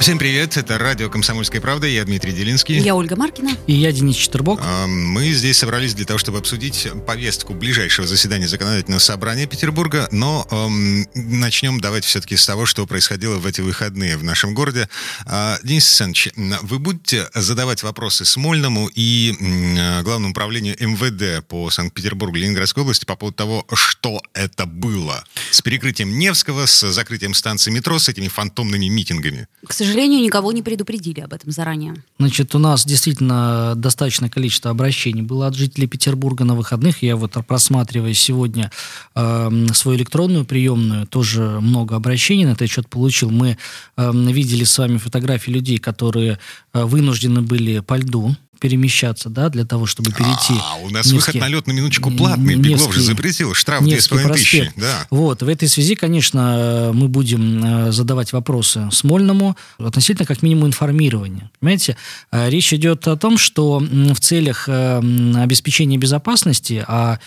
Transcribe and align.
Всем 0.00 0.16
привет, 0.16 0.56
это 0.56 0.78
радио 0.78 1.10
«Комсомольская 1.10 1.60
правда», 1.60 1.86
я 1.86 2.02
Дмитрий 2.06 2.32
Делинский. 2.32 2.78
Я 2.78 2.94
Ольга 2.94 3.16
Маркина. 3.16 3.50
И 3.66 3.74
я 3.74 3.92
Денис 3.92 4.16
Четербок. 4.16 4.58
А, 4.62 4.86
мы 4.86 5.30
здесь 5.32 5.58
собрались 5.58 5.92
для 5.92 6.06
того, 6.06 6.18
чтобы 6.18 6.38
обсудить 6.38 6.88
повестку 7.06 7.52
ближайшего 7.52 8.06
заседания 8.06 8.48
законодательного 8.48 8.98
собрания 8.98 9.44
Петербурга, 9.44 10.08
но 10.10 10.48
эм, 10.50 11.06
начнем 11.12 11.80
давайте 11.80 12.08
все-таки 12.08 12.38
с 12.38 12.46
того, 12.46 12.64
что 12.64 12.86
происходило 12.86 13.36
в 13.36 13.44
эти 13.44 13.60
выходные 13.60 14.16
в 14.16 14.24
нашем 14.24 14.54
городе. 14.54 14.88
А, 15.26 15.58
Денис 15.62 15.84
Александрович, 15.84 16.30
вы 16.62 16.78
будете 16.78 17.28
задавать 17.34 17.82
вопросы 17.82 18.24
Смольному 18.24 18.88
и 18.94 19.36
э, 19.38 20.02
Главному 20.02 20.30
управлению 20.30 20.76
МВД 20.80 21.46
по 21.46 21.68
Санкт-Петербургу 21.68 22.36
Ленинградской 22.36 22.84
области 22.84 23.04
по 23.04 23.16
поводу 23.16 23.36
того, 23.36 23.66
что 23.74 24.22
это 24.32 24.64
было 24.64 25.24
с 25.50 25.60
перекрытием 25.60 26.18
Невского, 26.18 26.64
с 26.64 26.90
закрытием 26.90 27.34
станции 27.34 27.70
метро, 27.70 27.98
с 27.98 28.08
этими 28.08 28.28
фантомными 28.28 28.86
митингами? 28.86 29.46
К 29.66 29.74
сожалению, 29.74 29.89
сожалению, 29.90 30.22
никого 30.22 30.52
не 30.52 30.62
предупредили 30.62 31.20
об 31.20 31.32
этом 31.32 31.50
заранее. 31.50 31.94
Значит, 32.18 32.54
у 32.54 32.58
нас 32.58 32.86
действительно 32.86 33.74
достаточное 33.76 34.30
количество 34.30 34.70
обращений 34.70 35.22
было 35.22 35.46
от 35.46 35.54
жителей 35.54 35.86
Петербурга 35.86 36.44
на 36.44 36.54
выходных. 36.54 37.02
Я 37.02 37.16
вот 37.16 37.32
просматривая 37.46 38.14
сегодня 38.14 38.70
э, 39.14 39.66
свою 39.72 39.98
электронную 39.98 40.44
приемную, 40.44 41.06
тоже 41.06 41.58
много 41.60 41.96
обращений 41.96 42.44
на 42.44 42.52
этот 42.52 42.70
счет 42.70 42.88
получил. 42.88 43.30
Мы 43.30 43.58
э, 43.96 44.12
видели 44.12 44.64
с 44.64 44.78
вами 44.78 44.98
фотографии 44.98 45.50
людей, 45.50 45.78
которые 45.78 46.38
э, 46.72 46.84
вынуждены 46.84 47.42
были 47.42 47.80
по 47.80 47.96
льду 47.96 48.36
перемещаться, 48.60 49.28
да, 49.28 49.48
для 49.48 49.64
того, 49.64 49.86
чтобы 49.86 50.12
перейти. 50.12 50.54
А, 50.60 50.76
у 50.76 50.90
нас 50.90 51.06
Невский, 51.06 51.16
выход 51.16 51.34
на 51.36 51.48
лед 51.48 51.66
на 51.66 51.72
минуточку 51.72 52.10
платный. 52.10 52.54
Невский, 52.54 52.74
Беглов 52.74 52.94
же 52.94 53.00
запретил. 53.00 53.54
Штраф 53.54 53.82
2,5 53.82 54.32
тысячи. 54.34 54.72
Да. 54.76 55.06
Вот, 55.10 55.42
в 55.42 55.48
этой 55.48 55.68
связи, 55.68 55.94
конечно, 55.94 56.90
мы 56.94 57.08
будем 57.08 57.64
э, 57.64 57.92
задавать 57.92 58.32
вопросы 58.32 58.88
Смольному 58.92 59.56
относительно 59.78 60.26
как 60.26 60.42
минимум 60.42 60.68
информирования. 60.68 61.50
Понимаете, 61.60 61.96
э, 62.30 62.50
речь 62.50 62.72
идет 62.72 63.08
о 63.08 63.16
том, 63.16 63.38
что 63.38 63.78
в 63.80 64.20
целях 64.20 64.68
э, 64.68 64.98
обеспечения 65.36 65.96
безопасности, 65.96 66.84
а 66.86 67.18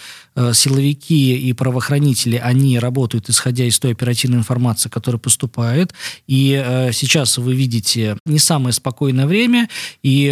силовики 0.53 1.35
и 1.35 1.53
правоохранители, 1.53 2.37
они 2.37 2.79
работают 2.79 3.29
исходя 3.29 3.65
из 3.65 3.79
той 3.79 3.91
оперативной 3.91 4.39
информации, 4.39 4.89
которая 4.89 5.19
поступает. 5.19 5.93
И 6.27 6.89
сейчас 6.91 7.37
вы 7.37 7.55
видите 7.55 8.17
не 8.25 8.39
самое 8.39 8.73
спокойное 8.73 9.25
время, 9.25 9.69
и 10.01 10.29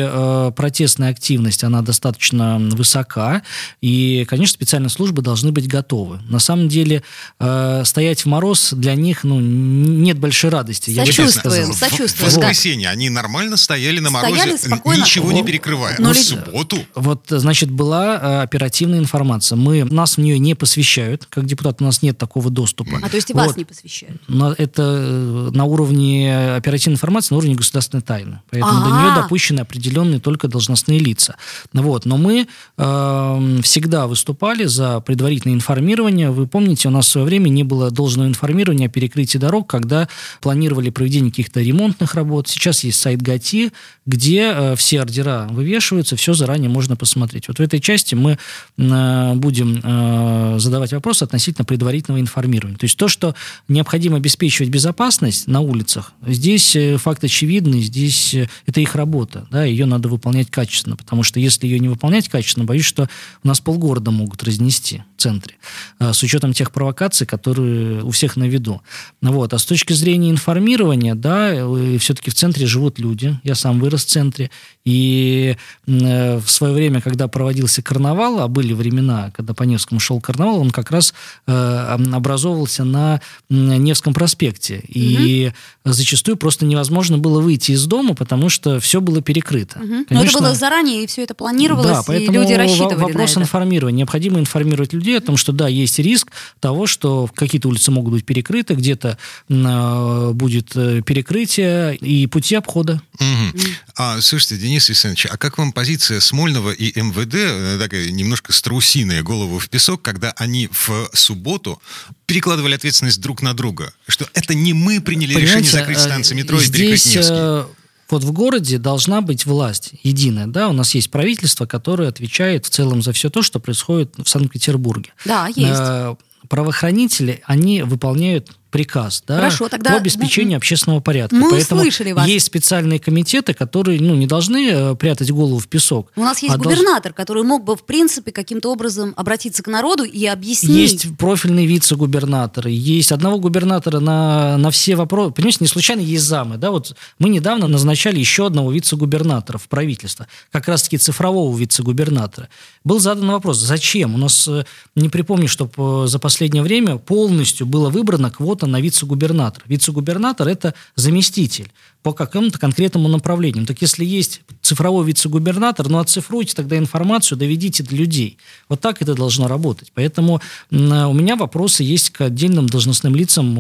протест 0.56 0.92
протестная 0.92 1.12
активность, 1.12 1.64
она 1.64 1.82
достаточно 1.82 2.58
высока, 2.60 3.44
и, 3.82 4.26
конечно, 4.28 4.54
специальные 4.54 4.90
службы 4.90 5.22
должны 5.22 5.52
быть 5.52 5.68
готовы. 5.68 6.20
На 6.28 6.40
самом 6.40 6.68
деле, 6.68 7.04
э, 7.40 7.84
стоять 7.86 8.22
в 8.22 8.26
мороз 8.26 8.74
для 8.74 8.96
них, 8.96 9.24
ну, 9.24 9.40
нет 9.40 10.20
большой 10.20 10.50
радости. 10.50 10.94
Сочувствуем, 10.94 11.70
я 11.70 11.74
сочувствуем. 11.74 12.32
В 12.32 12.36
воскресенье 12.36 12.88
да. 12.88 12.92
они 12.92 13.10
нормально 13.10 13.58
стояли 13.58 14.00
на 14.00 14.10
морозе, 14.10 14.58
стояли 14.58 15.00
ничего 15.00 15.32
не 15.32 15.44
перекрывая. 15.44 15.96
Но, 16.00 16.10
Но 16.10 16.14
в 16.14 16.18
субботу... 16.18 16.78
Вот, 16.96 17.26
значит, 17.30 17.70
была 17.70 18.16
э, 18.16 18.42
оперативная 18.42 19.00
информация. 19.00 19.56
Мы, 19.56 19.86
нас 19.94 20.18
в 20.18 20.22
нее 20.22 20.40
не 20.40 20.56
посвящают, 20.56 21.26
как 21.30 21.46
депутат 21.46 21.82
у 21.82 21.86
нас 21.86 22.02
нет 22.02 22.18
такого 22.18 22.50
доступа. 22.50 23.00
А 23.02 23.10
то 23.10 23.16
есть 23.16 23.30
и 23.30 23.34
вас 23.34 23.56
не 23.56 23.66
посвящают? 23.66 24.22
Но 24.28 24.54
это 24.54 24.84
э, 24.84 25.50
на 25.54 25.66
уровне 25.66 26.56
оперативной 26.56 26.96
информации, 26.96 27.34
на 27.34 27.38
уровне 27.38 27.56
государственной 27.56 28.02
тайны. 28.02 28.42
Поэтому 28.50 28.74
А-а-а. 28.74 28.90
до 28.90 28.96
нее 28.96 29.24
допущены 29.24 29.60
определенные 29.62 30.20
только 30.20 30.48
должностные 30.48 30.72
должностные 30.72 31.00
лица. 31.00 31.36
Вот. 31.74 32.06
Но 32.06 32.18
мы 32.18 32.48
э, 32.78 33.60
всегда 33.64 34.08
выступали 34.08 34.66
за 34.66 35.00
предварительное 35.00 35.56
информирование. 35.56 36.32
Вы 36.32 36.48
помните, 36.48 36.88
у 36.88 36.92
нас 36.92 37.08
в 37.08 37.10
свое 37.10 37.26
время 37.26 37.50
не 37.50 37.64
было 37.64 37.92
должного 37.92 38.28
информирования 38.28 38.88
о 38.88 38.90
перекрытии 38.90 39.38
дорог, 39.38 39.68
когда 39.68 40.08
планировали 40.42 40.90
проведение 40.90 41.32
каких-то 41.32 41.62
ремонтных 41.62 42.16
работ. 42.16 42.48
Сейчас 42.48 42.84
есть 42.84 43.00
сайт 43.00 43.22
ГАТИ, 43.22 43.72
где 44.06 44.52
э, 44.54 44.76
все 44.76 45.02
ордера 45.02 45.48
вывешиваются, 45.50 46.16
все 46.16 46.34
заранее 46.34 46.70
можно 46.70 46.96
посмотреть. 46.96 47.48
Вот 47.48 47.58
в 47.58 47.62
этой 47.62 47.80
части 47.80 48.16
мы 48.16 48.38
э, 48.78 49.34
будем 49.36 49.81
э, 49.84 50.56
задавать 50.60 50.94
вопросы 50.94 51.24
относительно 51.24 51.66
предварительного 51.66 52.22
информирования. 52.22 52.78
То 52.78 52.86
есть 52.86 52.98
то, 52.98 53.08
что 53.08 53.36
необходимо 53.68 54.18
обеспечивать 54.18 54.70
безопасность 54.70 55.48
на 55.48 55.60
улицах, 55.60 56.14
здесь 56.26 56.76
э, 56.76 56.98
факт 56.98 57.24
очевидный, 57.24 57.82
здесь 57.82 58.34
э, 58.34 58.48
это 58.66 58.80
их 58.80 58.96
работа, 58.96 59.48
да, 59.52 59.66
ее 59.66 59.86
надо 59.86 60.08
выполнять 60.08 60.50
качественно 60.50 60.96
потому 61.02 61.24
что 61.24 61.40
если 61.40 61.68
ее 61.68 61.80
не 61.80 61.90
выполнять 61.90 62.30
качественно, 62.30 62.66
боюсь, 62.66 62.86
что 62.86 63.10
у 63.44 63.48
нас 63.48 63.60
полгорода 63.60 64.12
могут 64.12 64.44
разнести 64.44 65.04
в 65.18 65.22
центре, 65.22 65.56
э, 66.00 66.14
с 66.14 66.24
учетом 66.24 66.54
тех 66.54 66.72
провокаций, 66.72 67.28
которые 67.28 68.04
у 68.04 68.12
всех 68.12 68.36
на 68.38 68.46
виду. 68.46 68.82
Вот. 69.22 69.54
А 69.54 69.58
с 69.58 69.66
точки 69.66 69.94
зрения 69.94 70.30
информирования, 70.30 71.16
да, 71.16 71.52
э, 71.54 71.98
все-таки 72.00 72.30
в 72.30 72.34
центре 72.34 72.66
живут 72.66 73.00
люди, 73.00 73.38
я 73.44 73.56
сам 73.56 73.80
вырос 73.80 74.06
в 74.06 74.10
центре, 74.10 74.52
и 74.86 75.58
э, 75.88 76.38
в 76.38 76.50
свое 76.50 76.74
время, 76.74 77.02
когда 77.02 77.28
проводился 77.28 77.82
карнавал, 77.82 78.40
а 78.40 78.48
были 78.48 78.74
времена, 78.74 79.32
когда 79.36 79.54
по 79.54 79.64
Невскому 79.72 80.00
шел 80.00 80.20
карнавал, 80.22 80.60
он 80.60 80.72
как 80.72 80.92
раз 80.92 81.14
образовывался 81.46 82.84
на 82.84 83.22
Невском 83.50 84.14
проспекте, 84.14 84.84
и 84.88 85.52
угу. 85.84 85.94
зачастую 85.94 86.38
просто 86.38 86.66
невозможно 86.66 87.18
было 87.18 87.42
выйти 87.42 87.72
из 87.72 87.86
дома, 87.86 88.14
потому 88.14 88.50
что 88.50 88.80
все 88.80 89.02
было 89.02 89.22
перекрыто. 89.22 89.80
Угу. 89.80 89.88
Конечно, 89.88 90.16
Но 90.16 90.24
это 90.24 90.40
было 90.40 90.56
заранее, 90.56 91.04
и 91.04 91.08
все 91.08 91.24
это 91.24 91.34
планировалось, 91.34 91.88
да, 91.88 92.04
поэтому 92.06 92.38
и 92.38 92.42
люди 92.42 92.54
рассчитывали 92.54 92.96
вопрос 92.96 93.36
на 93.36 93.40
это. 93.40 93.48
информирования. 93.48 93.98
Необходимо 93.98 94.40
информировать 94.40 94.94
людей 94.94 95.18
о 95.18 95.22
том, 95.22 95.38
что 95.38 95.52
да, 95.52 95.68
есть 95.68 96.00
риск 96.00 96.32
того, 96.60 96.88
что 96.88 97.30
какие-то 97.34 97.68
улицы 97.68 97.92
могут 97.92 98.14
быть 98.14 98.26
перекрыты, 98.26 98.74
где-то 98.74 99.18
э, 99.50 100.32
будет 100.34 100.76
э, 100.76 101.02
перекрытие 101.02 101.96
и 101.96 102.28
пути 102.28 102.56
обхода. 102.56 103.02
Угу. 103.20 103.60
А, 103.98 104.22
слушайте, 104.22 104.58
Денис 104.58 104.90
Александрович, 104.90 105.28
а 105.30 105.38
как 105.38 105.58
вам 105.58 105.72
позиция 105.72 106.20
Смольного 106.20 106.72
и 106.72 107.00
МВД, 107.00 107.36
э, 107.36 107.78
такая 107.80 108.10
немножко 108.10 108.54
страусиная 108.54 109.24
голову 109.24 109.60
в 109.62 109.70
песок, 109.70 110.02
когда 110.02 110.32
они 110.38 110.70
в 110.72 111.10
субботу 111.14 111.82
перекладывали 112.26 112.76
ответственность 112.76 113.22
друг 113.22 113.42
на 113.42 113.54
друга? 113.54 113.94
Что 114.08 114.28
это 114.34 114.54
не 114.54 114.74
мы 114.74 115.02
приняли 115.02 115.34
Понимаете, 115.34 115.60
решение 115.60 115.72
закрыть 115.72 115.98
э, 115.98 116.02
станции 116.02 116.36
метро 116.36 116.60
здесь, 116.60 116.70
и 116.70 116.74
перекрыть 116.74 117.06
Невский? 117.16 117.82
Вот 118.10 118.26
в 118.26 118.32
городе 118.34 118.78
должна 118.78 119.22
быть 119.22 119.46
власть 119.46 119.94
единая, 120.04 120.46
да, 120.46 120.68
у 120.68 120.74
нас 120.74 120.94
есть 120.96 121.10
правительство, 121.10 121.66
которое 121.66 122.10
отвечает 122.10 122.66
в 122.66 122.70
целом 122.70 123.02
за 123.02 123.14
все 123.14 123.30
то, 123.30 123.42
что 123.42 123.60
происходит 123.60 124.14
в 124.18 124.28
Санкт-Петербурге. 124.28 125.14
Да, 125.24 125.48
есть. 125.48 126.18
Правоохранители, 126.48 127.42
они 127.46 127.84
выполняют 127.84 128.52
приказ 128.72 129.24
да, 129.28 129.36
Хорошо, 129.36 129.70
тогда 129.70 129.92
по 129.92 129.98
обеспечению 129.98 130.58
общественного 130.58 131.02
порядка. 131.02 131.36
Мы 131.36 131.52
Поэтому 131.52 131.82
услышали 131.82 132.14
вас. 132.14 132.26
есть 132.26 132.46
специальные 132.46 133.00
комитеты, 133.00 133.54
которые 133.54 134.00
ну, 134.00 134.16
не 134.16 134.26
должны 134.26 134.70
э, 134.72 134.96
прятать 134.96 135.30
голову 135.30 135.60
в 135.60 135.68
песок. 135.68 136.12
У 136.16 136.22
нас 136.22 136.42
есть 136.42 136.56
а 136.56 136.58
губернатор, 136.58 137.12
долж... 137.12 137.16
который 137.16 137.44
мог 137.44 137.66
бы, 137.66 137.76
в 137.76 137.86
принципе, 137.86 138.32
каким-то 138.32 138.72
образом 138.72 139.14
обратиться 139.18 139.62
к 139.62 139.68
народу 139.68 140.04
и 140.04 140.26
объяснить. 140.26 140.72
Есть 141.04 141.18
профильный 141.18 141.66
вице-губернатор, 141.66 142.68
есть 142.68 143.12
одного 143.12 143.40
губернатора 143.40 144.00
на, 144.00 144.58
на 144.58 144.72
все 144.72 144.96
вопросы. 144.96 145.34
Понимаете, 145.34 145.58
не 145.62 145.68
случайно 145.68 146.00
есть 146.00 146.24
замы. 146.24 146.58
Да? 146.58 146.72
Вот 146.72 146.96
мы 147.20 147.30
недавно 147.30 147.68
назначали 147.68 148.20
еще 148.20 148.48
одного 148.48 148.72
вице-губернатора 148.72 149.58
в 149.58 149.68
правительство, 149.68 150.28
как 150.52 150.68
раз-таки 150.70 150.98
цифрового 150.98 151.56
вице-губернатора. 151.58 152.48
Был 152.86 153.00
задан 153.00 153.30
вопрос, 153.30 153.58
зачем? 153.58 154.16
У 154.16 154.18
нас, 154.18 154.48
э, 154.48 154.64
не 154.96 155.10
припомню, 155.10 155.50
чтобы 155.50 156.06
э, 156.06 156.08
за 156.08 156.20
последнее 156.32 156.64
время 156.64 156.96
полностью 156.96 157.68
было 157.68 157.90
выбрано 157.90 158.32
квота 158.32 158.66
на 158.66 158.80
вице-губернатора. 158.80 159.66
Вице-губернатор– 159.68 160.48
это 160.48 160.74
заместитель 160.96 161.70
по 162.04 162.14
какому-то 162.14 162.58
конкретному 162.58 163.10
направлению. 163.10 163.66
Так 163.66 163.82
если 163.82 164.06
есть 164.06 164.42
цифровой 164.72 165.06
вице-губернатор, 165.06 165.90
ну 165.90 166.00
оцифруйте 166.00 166.56
тогда 166.56 166.78
информацию, 166.78 167.38
доведите 167.38 167.84
до 167.84 167.94
людей. 167.94 168.38
Вот 168.70 168.80
так 168.80 169.02
это 169.02 169.16
должно 169.16 169.50
работать. 169.50 169.92
Поэтому 169.94 170.42
у 170.70 170.76
меня 171.14 171.36
вопросы 171.36 171.84
есть 171.84 172.12
к 172.12 172.22
отдельным 172.22 172.68
должностным 172.68 173.14
лицам 173.16 173.54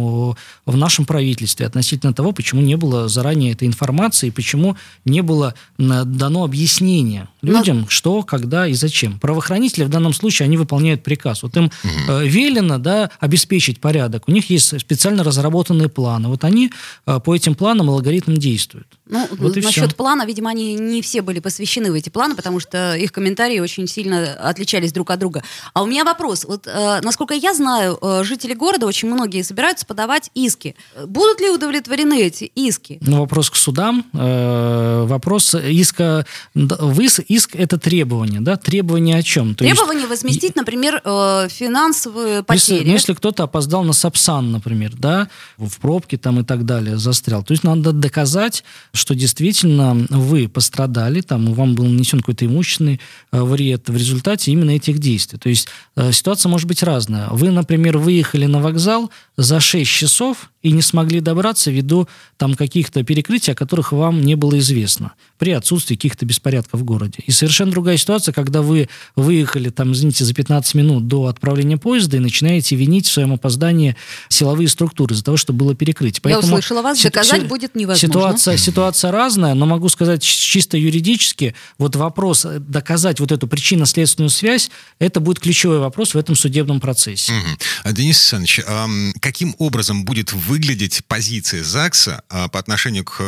в 0.66 0.78
нашем 0.78 1.06
правительстве 1.06 1.66
относительно 1.66 2.14
того, 2.14 2.32
почему 2.32 2.62
не 2.62 2.78
было 2.78 3.10
заранее 3.10 3.52
этой 3.52 3.68
информации, 3.68 4.28
и 4.28 4.32
почему 4.32 4.78
не 5.04 5.22
было 5.22 5.54
дано 5.78 6.46
объяснение 6.46 7.28
людям, 7.42 7.82
Но... 7.82 7.90
что, 7.90 8.24
когда 8.24 8.68
и 8.68 8.74
зачем. 8.74 9.20
Правоохранители 9.20 9.84
в 9.84 9.90
данном 9.90 10.14
случае, 10.14 10.46
они 10.46 10.56
выполняют 10.56 11.04
приказ. 11.04 11.44
Вот 11.44 11.58
им 11.58 11.66
угу. 11.66 12.20
велено 12.24 12.78
да, 12.78 13.12
обеспечить 13.20 13.82
порядок. 13.82 14.24
У 14.28 14.32
них 14.32 14.50
есть 14.50 14.80
специально 14.80 15.24
разработанные 15.24 15.90
планы. 15.90 16.30
Вот 16.30 16.46
они 16.46 16.72
э, 17.06 17.20
по 17.20 17.36
этим 17.36 17.56
планам 17.56 17.90
алгоритм 17.90 18.36
действуют. 18.36 18.88
Ну, 19.10 19.28
вот 19.38 19.58
насчет 19.58 19.96
плана, 19.96 20.26
видимо, 20.26 20.52
они 20.52 20.76
не 20.76 21.01
не 21.02 21.04
все 21.04 21.22
были 21.24 21.40
посвящены 21.40 21.92
в 21.92 21.96
эти 21.96 22.10
планы, 22.10 22.36
потому 22.36 22.60
что 22.60 22.96
их 22.96 23.12
комментарии 23.12 23.60
очень 23.60 23.88
сильно 23.88 24.34
отличались 24.34 24.94
друг 24.94 25.10
от 25.10 25.20
друга. 25.20 25.44
А 25.74 25.82
у 25.82 25.88
меня 25.88 26.04
вопрос. 26.04 26.46
Вот, 26.46 26.68
э, 26.68 27.02
насколько 27.02 27.34
я 27.34 27.54
знаю, 27.56 27.98
э, 28.02 28.24
жители 28.24 28.54
города 28.54 28.86
очень 28.86 29.10
многие 29.10 29.42
собираются 29.42 29.86
подавать 29.86 30.30
иски. 30.36 30.76
Будут 31.08 31.42
ли 31.42 31.50
удовлетворены 31.50 32.22
эти 32.22 32.44
иски? 32.44 33.00
Ну, 33.02 33.20
вопрос 33.20 33.50
к 33.50 33.56
судам. 33.56 34.06
Э, 34.14 35.06
вопрос 35.08 35.56
иска... 35.56 36.26
Выс, 36.54 37.20
иск– 37.28 37.50
это 37.56 37.80
требование, 37.80 38.42
да? 38.42 38.58
Требование 38.58 39.18
о 39.18 39.24
чем? 39.24 39.56
То 39.56 39.66
требование 39.66 40.02
есть, 40.02 40.10
возместить, 40.10 40.56
например, 40.56 41.02
э, 41.04 41.48
финансовые 41.50 42.44
потери. 42.44 42.76
Если, 42.76 42.88
ну, 42.88 42.94
если 42.94 43.14
кто-то 43.14 43.44
опоздал 43.44 43.84
на 43.84 43.94
Сапсан, 43.94 44.52
например, 44.52 44.92
да, 44.96 45.30
в 45.58 45.80
пробке 45.80 46.18
там 46.18 46.40
и 46.40 46.44
так 46.44 46.66
далее, 46.66 46.98
застрял. 46.98 47.44
То 47.44 47.54
есть 47.54 47.64
надо 47.64 47.92
доказать, 47.92 48.64
что 48.94 49.16
действительно 49.16 50.06
вы 50.10 50.48
пострадали, 50.48 50.81
там, 50.88 51.54
вам 51.54 51.76
был 51.76 51.86
нанесен 51.86 52.20
какой-то 52.20 52.46
имущественный 52.46 53.00
э, 53.32 53.42
вред 53.42 53.90
в 53.90 53.96
результате 53.96 54.52
именно 54.52 54.72
этих 54.72 55.00
действий. 55.00 55.40
То 55.40 55.50
есть 55.50 55.68
э, 55.96 56.12
ситуация 56.12 56.50
может 56.50 56.68
быть 56.68 56.84
разная. 56.84 57.28
Вы, 57.30 57.52
например, 57.52 57.98
выехали 57.98 58.46
на 58.46 58.60
вокзал 58.60 59.12
за 59.38 59.60
6 59.60 59.90
часов, 59.90 60.50
и 60.62 60.72
не 60.72 60.82
смогли 60.82 61.20
добраться 61.20 61.72
ввиду 61.72 62.08
там 62.38 62.56
каких-то 62.56 63.04
перекрытий, 63.04 63.54
о 63.54 63.56
которых 63.56 63.92
вам 63.92 64.22
не 64.22 64.36
было 64.36 64.60
известно 64.60 65.14
при 65.38 65.52
отсутствии 65.52 65.96
каких-то 65.96 66.26
беспорядков 66.26 66.82
в 66.82 66.84
городе. 66.84 67.20
И 67.26 67.32
совершенно 67.32 67.72
другая 67.72 67.98
ситуация, 67.98 68.32
когда 68.32 68.62
вы 68.62 68.88
выехали 69.16 69.70
там, 69.70 69.94
извините, 69.94 70.24
за 70.24 70.34
15 70.34 70.76
минут 70.76 71.08
до 71.08 71.26
отправления 71.28 71.78
поезда 71.78 72.18
и 72.18 72.20
начинаете 72.20 72.76
винить 72.76 73.08
в 73.08 73.12
своем 73.12 73.34
опоздании 73.34 73.96
силовые 74.30 74.68
структуры 74.68 75.16
из-за 75.16 75.24
того, 75.24 75.38
что 75.38 75.52
было 75.52 75.74
перекрытие. 75.74 76.22
Поэтому 76.22 76.44
Я 76.44 76.50
услышала 76.50 76.82
вас, 76.84 77.02
доказать 77.02 77.48
будет 77.48 77.76
невозможно. 77.76 78.08
Ситуация, 78.08 78.58
ситуация 78.58 79.12
разная, 79.12 79.56
но 79.56 79.66
могу 79.66 79.90
сказать 79.90 80.22
чисто 80.22 80.71
юридически, 80.78 81.56
вот 81.78 81.96
вопрос 81.96 82.46
э, 82.46 82.60
доказать 82.60 83.20
вот 83.20 83.32
эту 83.32 83.48
причинно-следственную 83.48 84.30
связь, 84.30 84.70
это 85.00 85.20
будет 85.20 85.40
ключевой 85.40 85.80
вопрос 85.80 86.14
в 86.14 86.18
этом 86.18 86.36
судебном 86.36 86.80
процессе. 86.80 87.34
Угу. 87.34 87.94
Денис 87.94 88.18
Александрович, 88.18 88.62
а 88.68 88.88
каким 89.20 89.56
образом 89.58 90.06
будет 90.06 90.34
выглядеть 90.34 91.02
позиция 91.08 91.64
ЗАГСа 91.64 92.24
а, 92.30 92.48
по 92.48 92.60
отношению 92.60 93.06
к 93.06 93.22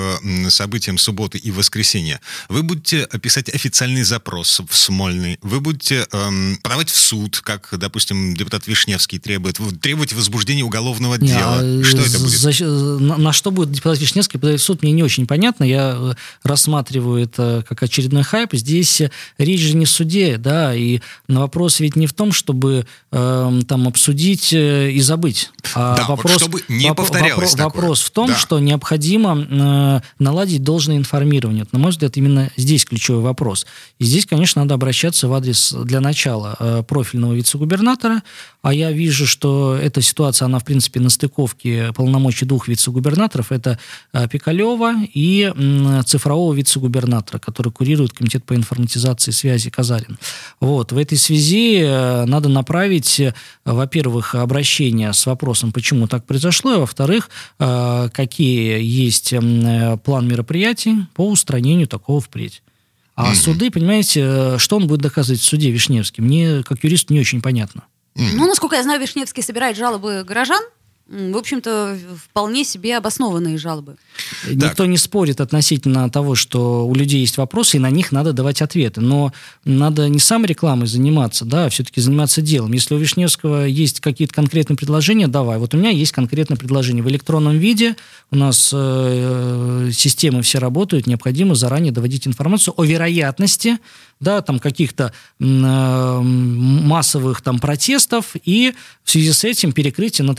событиям 0.50 0.98
субботы 0.98 1.38
и 1.38 1.51
воскресенья? 1.51 2.19
Вы 2.50 2.63
будете 2.63 3.07
писать 3.22 3.50
официальный 3.50 4.04
запрос 4.04 4.62
в 4.68 4.75
Смольный, 4.75 5.39
вы 5.42 5.60
будете 5.60 6.06
эм, 6.12 6.57
подавать 6.62 6.89
в 6.89 6.96
суд, 6.96 7.42
как, 7.42 7.69
допустим, 7.72 8.36
депутат 8.36 8.68
Вишневский 8.68 9.19
требует, 9.19 9.60
требовать 9.81 10.13
возбуждения 10.13 10.63
уголовного 10.63 11.16
не, 11.16 11.28
дела. 11.28 11.60
А, 11.60 11.84
что 11.84 12.01
это 12.01 12.19
будет? 12.19 12.39
За, 12.39 12.66
на, 12.66 13.18
на 13.18 13.34
что 13.34 13.51
будет 13.51 13.72
депутат 13.72 14.00
Вишневский 14.00 14.39
подавать 14.39 14.62
в 14.62 14.63
суд, 14.63 14.84
мне 14.84 14.92
не 14.92 15.04
очень 15.04 15.28
понятно. 15.28 15.63
Я 15.63 15.96
э, 15.98 16.13
рассматриваю 16.44 17.24
это 17.33 17.65
как 17.68 17.83
очередной 17.83 18.24
хайп. 18.24 18.53
Здесь 18.53 19.01
речь 19.38 19.62
же 19.62 19.75
не 19.75 19.85
в 19.85 19.89
суде, 19.89 20.38
да, 20.38 20.75
и 20.75 21.00
на 21.27 21.41
вопрос 21.41 21.80
ведь 21.80 21.95
не 21.95 22.07
в 22.07 22.13
том, 22.13 22.31
чтобы 22.31 22.85
э, 23.12 23.62
там 23.68 23.88
обсудить 23.88 24.53
э, 24.53 24.91
и 24.91 25.00
забыть. 25.01 25.51
А 25.75 25.95
да, 25.97 26.06
вопрос, 26.07 26.33
вот 26.33 26.41
чтобы 26.41 26.62
не 26.68 26.89
воп, 26.89 26.97
повторялось 26.97 27.53
вопрос, 27.56 27.74
вопрос 27.75 28.01
в 28.01 28.12
том, 28.12 28.27
да. 28.27 28.35
что 28.35 28.59
необходимо 28.59 29.38
э, 29.38 30.01
наладить 30.19 30.63
должное 30.63 30.97
информирование. 30.97 31.65
На 31.71 31.80
мой 31.80 31.91
взгляд, 31.91 32.18
именно 32.18 32.51
здесь 32.57 32.85
ключевой 32.85 33.21
вопрос. 33.21 33.65
И 34.00 34.06
здесь, 34.06 34.25
конечно, 34.25 34.62
надо 34.62 34.75
обращаться 34.75 35.27
в 35.27 35.33
адрес 35.33 35.74
для 35.74 36.00
начала 36.00 36.56
э, 36.59 36.83
профильного 36.88 37.33
вице-губернатора, 37.33 38.21
а 38.62 38.74
я 38.74 38.91
вижу, 38.91 39.27
что 39.27 39.75
эта 39.75 40.01
ситуация, 40.01 40.45
она, 40.45 40.59
в 40.59 40.63
принципе, 40.63 41.00
на 41.00 41.09
стыковке 41.09 41.91
полномочий 41.94 42.45
двух 42.45 42.68
вице-губернаторов. 42.68 43.51
Это 43.51 43.79
э, 44.13 44.27
Пикалева 44.27 44.94
и 45.13 45.51
цифрового 46.06 46.53
вице-губернатора, 46.53 47.23
который 47.30 47.72
курирует 47.72 48.14
Комитет 48.14 48.44
по 48.44 48.56
информатизации 48.56 49.31
связи 49.31 49.70
Казарин. 49.70 50.18
Вот. 50.60 50.92
В 50.92 50.98
этой 50.98 51.18
связи 51.18 51.80
э, 51.81 52.25
надо 52.25 52.50
направить, 52.50 53.22
во-первых, 53.66 54.36
обращение 54.36 55.14
с 55.14 55.25
вопросом, 55.25 55.72
почему 55.72 56.08
так 56.08 56.25
произошло, 56.25 56.74
и, 56.75 56.78
во-вторых, 56.78 57.30
какие 57.58 58.84
есть 58.84 59.34
план 60.04 60.28
мероприятий 60.28 61.06
по 61.14 61.28
устранению 61.30 61.88
такого 61.88 62.20
впредь. 62.20 62.62
А 63.16 63.31
mm-hmm. 63.31 63.36
суды, 63.36 63.72
понимаете, 63.72 64.22
э, 64.25 64.58
что 64.58 64.78
он 64.78 64.88
будет 64.88 65.02
доказывать 65.02 65.40
в 65.40 65.44
суде 65.44 65.70
Вишневский? 65.70 66.24
Мне, 66.24 66.64
как 66.64 66.84
юрист, 66.84 67.10
не 67.10 67.20
очень 67.20 67.42
понятно. 67.42 67.84
Mm-hmm. 68.16 68.34
Ну, 68.34 68.48
насколько 68.48 68.75
я 68.75 68.84
знаю, 68.84 69.00
Вишневский 69.00 69.44
собирает 69.44 69.78
жалобы 69.78 70.24
горожан 70.24 70.64
в 71.07 71.38
общем-то, 71.38 71.97
вполне 72.17 72.63
себе 72.63 72.97
обоснованные 72.97 73.57
жалобы. 73.57 73.97
Никто 74.50 74.85
не 74.85 74.97
спорит 74.97 75.41
относительно 75.41 76.09
того, 76.09 76.35
что 76.35 76.88
у 76.88 76.95
людей 76.95 77.19
есть 77.19 77.38
вопросы, 77.38 77.77
и 77.77 77.79
на 77.79 77.89
них 77.89 78.11
надо 78.11 78.31
давать 78.31 78.61
ответы. 78.61 79.01
Но 79.01 79.33
надо 79.65 80.07
не 80.07 80.19
сам 80.19 80.45
рекламой 80.45 80.88
заниматься, 80.88 81.44
да, 81.44 81.65
а 81.65 81.69
все-таки 81.69 82.00
заниматься 82.00 82.41
делом. 82.41 82.71
Если 82.71 82.95
у 82.95 82.97
Вишневского 82.97 83.65
есть 83.65 84.00
какие-то 84.00 84.33
конкретные 84.33 84.77
предложения, 84.77 85.27
давай. 85.27 85.57
Вот 85.57 85.73
у 85.73 85.77
меня 85.77 85.89
есть 85.89 86.13
конкретное 86.13 86.57
предложение. 86.57 87.03
В 87.03 87.09
электронном 87.09 87.57
виде 87.57 87.97
у 88.31 88.38
нас 88.38 88.71
э, 88.73 89.89
системы 89.94 90.41
все 90.41 90.59
работают, 90.59 91.05
необходимо 91.05 91.53
заранее 91.53 91.91
доводить 91.91 92.27
информацию 92.27 92.73
о 92.77 92.83
вероятности 92.85 93.77
да, 94.23 94.41
там 94.41 94.59
каких-то 94.59 95.13
э, 95.39 95.44
массовых 95.44 97.41
там 97.41 97.59
протестов 97.59 98.35
и 98.44 98.73
в 99.03 99.11
связи 99.11 99.31
с 99.31 99.44
этим 99.44 99.73
перекрытие 99.73 100.25
на 100.25 100.33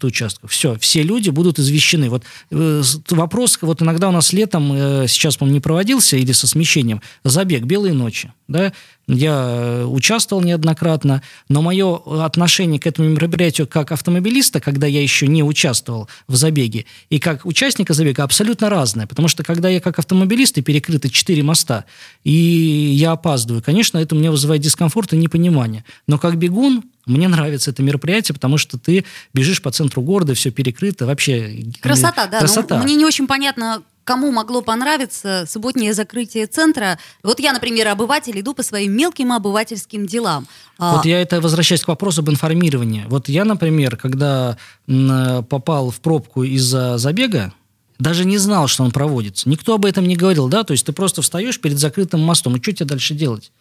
таких-таких-то 0.00 0.06
участках. 0.06 0.50
Все, 0.50 0.76
все 0.78 1.02
люди 1.02 1.30
будут 1.30 1.58
извещены. 1.58 2.08
Вот 2.08 2.24
э, 2.50 2.82
вопрос, 3.10 3.58
вот 3.60 3.82
иногда 3.82 4.08
у 4.08 4.12
нас 4.12 4.32
летом, 4.32 4.72
э, 4.72 5.06
сейчас, 5.08 5.36
по-моему, 5.36 5.54
не 5.54 5.60
проводился, 5.60 6.16
или 6.16 6.32
со 6.32 6.46
смещением, 6.46 7.00
забег 7.24 7.64
«Белые 7.64 7.94
ночи», 7.94 8.32
да, 8.48 8.72
я 9.06 9.32
э, 9.32 9.84
участвовал 9.84 10.42
неоднократно, 10.42 11.22
но 11.48 11.62
мое 11.62 12.00
отношение 12.24 12.80
к 12.80 12.86
этому 12.86 13.08
мероприятию 13.08 13.66
как 13.66 13.92
автомобилиста, 13.92 14.60
когда 14.60 14.86
я 14.86 15.02
еще 15.02 15.26
не 15.26 15.42
участвовал 15.42 16.08
в 16.28 16.36
забеге, 16.36 16.86
и 17.10 17.18
как 17.18 17.44
участника 17.44 17.92
забега 17.94 18.24
абсолютно 18.24 18.70
разное. 18.70 19.06
Потому 19.06 19.28
что 19.28 19.42
когда 19.42 19.68
я 19.68 19.80
как 19.80 19.98
автомобилист 19.98 20.58
и 20.58 20.62
перекрыты 20.62 21.08
четыре 21.08 21.42
моста, 21.42 21.84
и 22.24 22.30
я 22.32 23.12
опаздываю, 23.12 23.62
конечно, 23.62 23.98
это 23.98 24.14
мне 24.14 24.30
вызывает 24.30 24.62
дискомфорт 24.62 25.12
и 25.12 25.16
непонимание. 25.16 25.84
Но 26.06 26.18
как 26.18 26.36
бегун 26.36 26.84
мне 27.06 27.28
нравится 27.28 27.70
это 27.70 27.82
мероприятие, 27.82 28.34
потому 28.34 28.58
что 28.58 28.78
ты 28.78 29.04
бежишь 29.34 29.62
по 29.62 29.70
центру 29.70 30.02
города, 30.02 30.34
все 30.34 30.50
перекрыто, 30.50 31.06
вообще... 31.06 31.64
Красота, 31.80 32.26
да. 32.26 32.38
Красота. 32.38 32.82
мне 32.82 32.94
не 32.94 33.04
очень 33.04 33.26
понятно, 33.26 33.82
кому 34.04 34.32
могло 34.32 34.60
понравиться 34.60 35.44
субботнее 35.48 35.94
закрытие 35.94 36.46
центра. 36.46 36.98
Вот 37.22 37.38
я, 37.38 37.52
например, 37.52 37.88
обыватель, 37.88 38.38
иду 38.40 38.54
по 38.54 38.62
своим 38.62 38.92
мелким 38.92 39.32
обывательским 39.32 40.06
делам. 40.06 40.46
А 40.78 40.96
вот 40.96 41.04
я 41.04 41.20
это 41.20 41.40
возвращаюсь 41.40 41.82
к 41.82 41.88
вопросу 41.88 42.20
об 42.20 42.30
информировании. 42.30 43.04
Вот 43.08 43.28
я, 43.28 43.44
например, 43.44 43.96
когда 43.96 44.56
попал 44.86 45.90
в 45.90 46.00
пробку 46.00 46.42
из-за 46.42 46.98
забега, 46.98 47.52
даже 47.98 48.24
не 48.24 48.38
знал, 48.38 48.66
что 48.66 48.82
он 48.82 48.90
проводится. 48.90 49.48
Никто 49.48 49.74
об 49.74 49.84
этом 49.84 50.08
не 50.08 50.16
говорил, 50.16 50.48
да? 50.48 50.64
То 50.64 50.72
есть 50.72 50.86
ты 50.86 50.92
просто 50.92 51.22
встаешь 51.22 51.60
перед 51.60 51.78
закрытым 51.78 52.20
мостом, 52.20 52.56
и 52.56 52.62
что 52.62 52.72
тебе 52.72 52.86
дальше 52.86 53.14
делать? 53.14 53.52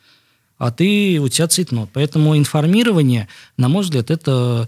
А 0.60 0.72
ты, 0.72 1.20
у 1.20 1.30
тебя 1.30 1.48
цитнот. 1.48 1.90
Поэтому 1.94 2.38
информирование, 2.38 3.30
на 3.58 3.70
мой 3.70 3.84
взгляд, 3.84 4.12
это 4.12 4.68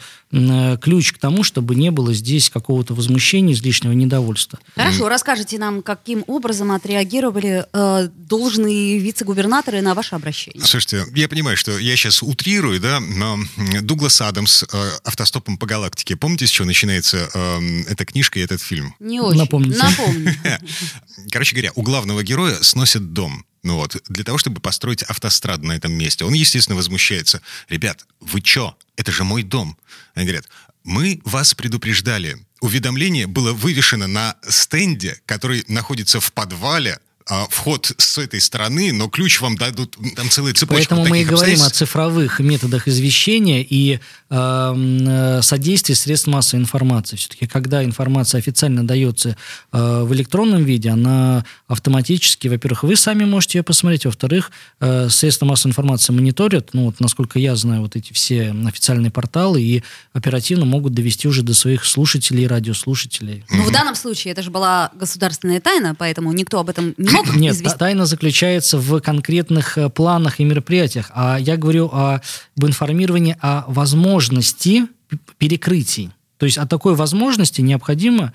ключ 0.82 1.12
к 1.12 1.18
тому, 1.18 1.44
чтобы 1.44 1.76
не 1.76 1.92
было 1.92 2.14
здесь 2.14 2.50
какого-то 2.50 2.94
возмущения, 2.94 3.54
излишнего 3.54 3.92
недовольства. 3.92 4.58
Хорошо, 4.76 5.10
расскажите 5.10 5.60
нам, 5.60 5.84
каким 5.84 6.24
образом 6.28 6.72
отреагировали 6.72 7.66
э, 7.74 8.08
должные 8.16 8.98
вице-губернаторы 9.00 9.82
на 9.82 9.94
ваше 9.94 10.16
обращение. 10.16 10.64
Слушайте, 10.64 11.06
я 11.14 11.28
понимаю, 11.28 11.58
что 11.58 11.78
я 11.78 11.98
сейчас 11.98 12.24
утрирую, 12.24 12.80
да, 12.80 13.02
но 13.02 13.38
Дуглас 13.82 14.22
Адамс 14.22 14.64
э, 14.64 14.92
«Автостопом 15.04 15.58
по 15.58 15.66
галактике». 15.66 16.16
Помните, 16.16 16.48
с 16.48 16.50
чего 16.50 16.66
начинается 16.66 17.30
э, 17.34 17.60
эта 17.90 18.06
книжка 18.06 18.40
и 18.40 18.44
этот 18.44 18.62
фильм? 18.62 18.96
Не 19.00 19.20
очень. 19.20 19.40
Напомните. 19.40 19.78
Напомните. 19.78 20.62
Короче 21.32 21.54
говоря, 21.54 21.74
у 21.76 21.82
главного 21.82 22.24
героя 22.24 22.56
сносят 22.62 23.12
дом. 23.12 23.44
Ну 23.64 23.76
вот, 23.76 24.02
для 24.08 24.24
того, 24.24 24.38
чтобы 24.38 24.60
построить 24.60 25.04
автостраду 25.04 25.66
на 25.66 25.74
этом 25.74 25.94
месте. 25.94 26.26
Он, 26.26 26.34
естественно, 26.34 26.76
возмущается. 26.76 27.42
Ребят, 27.70 28.06
вы 28.20 28.42
чё? 28.42 28.76
Это 28.96 29.12
же 29.12 29.24
мой 29.24 29.44
дом. 29.44 29.78
Они 30.16 30.26
говорят, 30.26 30.48
мы 30.84 31.22
вас 31.26 31.54
предупреждали. 31.54 32.38
Уведомление 32.60 33.28
было 33.28 33.54
вывешено 33.54 34.08
на 34.08 34.36
стенде, 34.48 35.20
который 35.26 35.64
находится 35.68 36.20
в 36.20 36.34
подвале 36.34 37.00
а, 37.28 37.48
вход 37.50 37.92
с 37.98 38.18
этой 38.18 38.42
стороны, 38.42 38.92
но 38.94 39.08
ключ 39.08 39.42
вам 39.42 39.56
дадут, 39.56 39.98
там 40.16 40.30
целая 40.30 40.54
цепочка 40.54 40.96
Поэтому 40.96 41.08
мы 41.08 41.22
и 41.22 41.26
говорим 41.26 41.62
о 41.62 41.70
цифровых 41.70 42.40
методах 42.40 42.88
извещения 42.88 43.66
и 43.68 44.00
эм, 44.30 45.08
э, 45.08 45.42
содействии 45.42 45.94
средств 45.94 46.28
массовой 46.28 46.62
информации. 46.62 47.16
Все-таки, 47.16 47.48
когда 47.48 47.84
информация 47.84 48.40
официально 48.40 48.86
дается 48.86 49.38
э, 49.72 50.04
в 50.04 50.14
электронном 50.14 50.64
виде, 50.64 50.90
она 50.90 51.46
автоматически, 51.68 52.48
во-первых, 52.48 52.84
вы 52.84 52.96
сами 52.96 53.26
можете 53.26 53.60
ее 53.60 53.64
посмотреть, 53.64 54.06
во-вторых, 54.06 54.52
э, 54.80 55.10
средства 55.10 55.46
массовой 55.46 55.72
информации 55.72 56.14
мониторят, 56.14 56.74
ну 56.74 56.86
вот, 56.86 57.00
насколько 57.00 57.40
я 57.40 57.56
знаю, 57.56 57.82
вот 57.82 57.96
эти 57.96 58.14
все 58.14 58.56
официальные 58.66 59.12
порталы 59.12 59.62
и 59.62 59.84
оперативно 60.14 60.66
могут 60.66 60.94
довести 60.94 61.28
уже 61.28 61.44
до 61.44 61.54
своих 61.54 61.86
слушателей 61.86 62.44
и 62.44 62.48
радиослушателей. 62.48 63.44
Ну, 63.50 63.64
в 63.64 63.72
данном 63.72 63.96
случае 63.96 64.32
это 64.32 64.42
же 64.42 64.52
была 64.52 64.92
государственная 64.94 65.60
тайна, 65.60 65.96
поэтому 65.96 66.32
никто 66.32 66.60
об 66.60 66.70
этом 66.70 66.94
не 66.98 67.11
могут 67.12 67.36
Нет, 67.36 67.56
извести? 67.56 67.78
тайна 67.78 68.06
заключается 68.06 68.78
в 68.78 69.00
конкретных 69.02 69.78
э, 69.78 69.90
планах 69.90 70.40
и 70.40 70.44
мероприятиях. 70.44 71.12
А 71.14 71.38
я 71.38 71.58
говорю 71.58 71.88
о, 71.88 72.22
об 72.58 72.66
информировании 72.66 73.38
о 73.42 73.66
возможности 73.68 74.88
перекрытий. 75.38 76.12
То 76.38 76.46
есть 76.46 76.58
о 76.58 76.66
такой 76.66 76.96
возможности 76.96 77.62
необходимо 77.62 78.34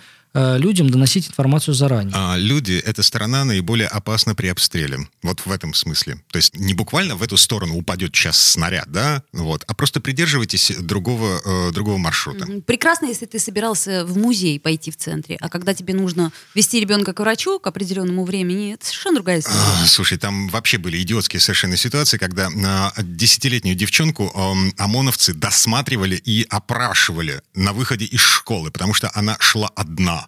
людям 0.58 0.90
доносить 0.90 1.28
информацию 1.28 1.74
заранее. 1.74 2.12
А 2.14 2.36
люди— 2.36 2.82
это 2.86 3.02
сторона 3.02 3.44
наиболее 3.44 3.88
опасна 3.88 4.34
при 4.34 4.48
обстреле. 4.48 5.08
Вот 5.22 5.46
в 5.46 5.50
этом 5.50 5.74
смысле. 5.74 6.20
То 6.30 6.36
есть 6.36 6.54
не 6.54 6.74
буквально 6.74 7.16
в 7.16 7.22
эту 7.22 7.36
сторону 7.36 7.76
упадет 7.76 8.14
сейчас 8.14 8.38
снаряд, 8.38 8.90
да, 8.90 9.22
вот, 9.32 9.64
а 9.66 9.74
просто 9.74 10.00
придерживайтесь 10.00 10.72
другого, 10.78 11.40
э, 11.44 11.72
другого 11.72 11.98
маршрута. 11.98 12.46
Прекрасно, 12.66 13.06
если 13.06 13.26
ты 13.26 13.38
собирался 13.38 14.04
в 14.04 14.16
музей 14.16 14.60
пойти 14.60 14.90
в 14.90 14.96
центре, 14.96 15.36
а 15.40 15.48
когда 15.48 15.74
тебе 15.74 15.94
нужно 15.94 16.32
вести 16.54 16.80
ребенка 16.80 17.12
к 17.12 17.20
врачу 17.20 17.58
к 17.58 17.66
определенному 17.66 18.24
времени, 18.24 18.74
это 18.74 18.86
совершенно 18.86 19.16
другая 19.16 19.40
история. 19.40 19.58
А, 19.82 19.86
слушай, 19.86 20.18
там 20.18 20.48
вообще 20.48 20.78
были 20.78 21.00
идиотские 21.02 21.40
совершенно 21.40 21.76
ситуации, 21.76 22.18
когда 22.18 22.50
на 22.50 22.92
десятилетнюю 22.98 23.76
девчонку 23.76 24.32
э, 24.34 24.82
ОМОНовцы 24.82 25.34
досматривали 25.34 26.16
и 26.16 26.46
опрашивали 26.48 27.42
на 27.54 27.72
выходе 27.72 28.04
из 28.04 28.20
школы, 28.20 28.70
потому 28.70 28.94
что 28.94 29.10
она 29.14 29.36
шла 29.40 29.70
одна. 29.74 30.25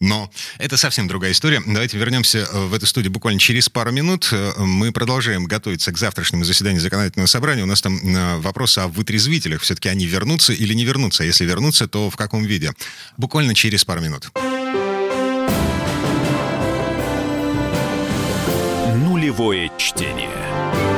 Но 0.00 0.30
это 0.58 0.76
совсем 0.76 1.08
другая 1.08 1.32
история. 1.32 1.60
Давайте 1.66 1.98
вернемся 1.98 2.38
э, 2.38 2.66
в 2.66 2.74
эту 2.74 2.86
студию 2.86 3.10
буквально 3.10 3.40
через 3.40 3.68
пару 3.68 3.90
минут. 3.90 4.28
Э, 4.32 4.52
мы 4.58 4.92
продолжаем 4.92 5.46
готовиться 5.46 5.90
к 5.90 5.98
завтрашнему 5.98 6.44
заседанию 6.44 6.80
законодательного 6.80 7.26
собрания. 7.26 7.64
У 7.64 7.66
нас 7.66 7.80
там 7.80 7.98
э, 7.98 8.36
вопрос 8.38 8.78
о 8.78 8.86
вытрезвителях. 8.86 9.62
Все-таки 9.62 9.88
они 9.88 10.06
вернутся 10.06 10.52
или 10.52 10.72
не 10.72 10.84
вернутся? 10.84 11.24
Если 11.24 11.44
вернутся, 11.44 11.88
то 11.88 12.10
в 12.10 12.16
каком 12.16 12.44
виде? 12.44 12.72
Буквально 13.16 13.54
через 13.54 13.84
пару 13.84 14.00
минут. 14.00 14.30
Нулевое 18.94 19.70
чтение. 19.78 20.97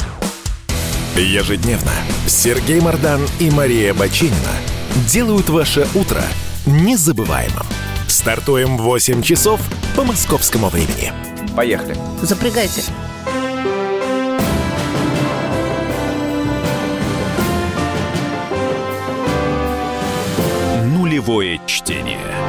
Ежедневно 1.15 1.91
Сергей 2.25 2.79
Мардан 2.79 3.21
и 3.39 3.51
Мария 3.51 3.93
Бочинина 3.93 4.55
делают 5.07 5.49
ваше 5.49 5.87
утро 5.93 6.23
незабываемым. 6.65 7.65
Стартуем 8.07 8.77
в 8.77 8.81
8 8.83 9.21
часов 9.21 9.59
по 9.95 10.03
московскому 10.03 10.69
времени. 10.69 11.11
Поехали. 11.55 11.97
Запрягайте. 12.21 12.83
Нулевое 20.85 21.59
чтение. 21.65 22.40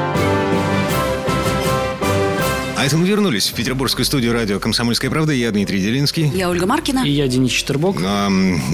А 2.83 2.85
это 2.85 2.97
мы 2.97 3.07
вернулись 3.07 3.49
в 3.49 3.55
петербургскую 3.55 4.05
студию 4.05 4.33
радио 4.33 4.59
«Комсомольская 4.59 5.09
правда». 5.09 5.33
Я 5.33 5.53
Дмитрий 5.53 5.81
Делинский. 5.81 6.27
Я 6.35 6.51
Ольга 6.51 6.67
Маркина. 6.67 7.05
И 7.07 7.13
я 7.13 7.29
Денис 7.29 7.53
Четербок. 7.53 7.99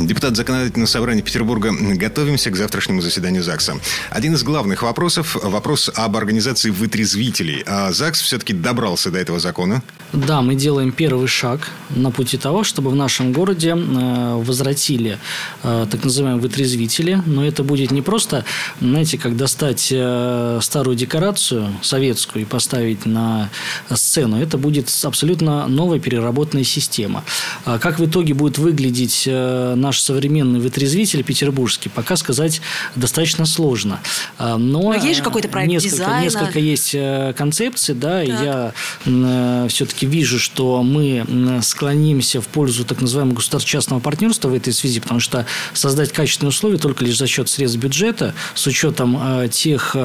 Депутат 0.00 0.34
законодательного 0.34 0.86
собрания 0.86 1.20
Петербурга. 1.20 1.74
Готовимся 1.78 2.50
к 2.50 2.56
завтрашнему 2.56 3.02
заседанию 3.02 3.42
ЗАГСа. 3.42 3.74
Один 4.08 4.32
из 4.32 4.42
главных 4.44 4.82
вопросов– 4.82 5.36
вопрос 5.42 5.90
об 5.94 6.16
организации 6.16 6.70
вытрезвителей. 6.70 7.62
А 7.66 7.92
ЗАГС 7.92 8.22
все-таки 8.22 8.54
добрался 8.54 9.10
до 9.10 9.18
этого 9.18 9.40
закона? 9.40 9.82
Да, 10.14 10.40
мы 10.40 10.54
делаем 10.54 10.90
первый 10.90 11.28
шаг 11.28 11.68
на 11.90 12.10
пути 12.10 12.38
того, 12.38 12.64
чтобы 12.64 12.90
в 12.90 12.94
нашем 12.94 13.34
городе 13.34 13.76
э, 13.76 14.34
возвратили 14.36 15.18
э, 15.62 15.86
так 15.90 16.02
называемые 16.02 16.40
вытрезвители. 16.40 17.22
Но 17.26 17.44
это 17.44 17.62
будет 17.62 17.90
не 17.90 18.00
просто, 18.00 18.46
знаете, 18.80 19.18
как 19.18 19.36
достать 19.36 19.88
э, 19.92 20.60
старую 20.62 20.96
декорацию 20.96 21.68
советскую 21.82 22.44
и 22.44 22.46
поставить 22.46 23.04
на 23.04 23.50
сцену. 23.98 24.40
Это 24.40 24.56
будет 24.56 24.90
абсолютно 25.02 25.66
новая 25.66 25.98
переработанная 25.98 26.64
система. 26.64 27.24
А 27.64 27.78
как 27.78 27.98
в 27.98 28.06
итоге 28.06 28.34
будет 28.34 28.58
выглядеть 28.58 29.24
э, 29.26 29.74
наш 29.76 30.00
современный 30.00 30.60
вытрезвитель 30.60 31.22
петербургский, 31.22 31.88
пока 31.88 32.16
сказать 32.16 32.60
достаточно 32.94 33.44
сложно. 33.46 34.00
А, 34.38 34.56
но, 34.56 34.82
Но 34.82 34.94
есть 34.94 35.18
же 35.18 35.22
какой-то 35.22 35.48
проект 35.48 35.70
несколько, 35.70 35.96
дизайна. 35.96 36.24
Несколько 36.24 36.58
есть 36.58 36.94
э, 36.94 37.34
концепций, 37.36 37.94
да, 37.94 38.22
и 38.22 38.28
я 38.28 38.72
э, 39.04 39.66
все-таки 39.68 40.06
вижу, 40.06 40.38
что 40.38 40.82
мы 40.82 41.26
склонимся 41.62 42.40
в 42.40 42.46
пользу 42.46 42.84
так 42.84 43.00
называемого 43.00 43.36
государственно-частного 43.36 44.00
партнерства 44.00 44.48
в 44.48 44.54
этой 44.54 44.72
связи, 44.72 45.00
потому 45.00 45.20
что 45.20 45.46
создать 45.74 46.12
качественные 46.12 46.50
условия 46.50 46.78
только 46.78 47.04
лишь 47.04 47.18
за 47.18 47.26
счет 47.26 47.48
средств 47.48 47.78
бюджета, 47.78 48.34
с 48.54 48.66
учетом 48.66 49.48
тех 49.50 49.96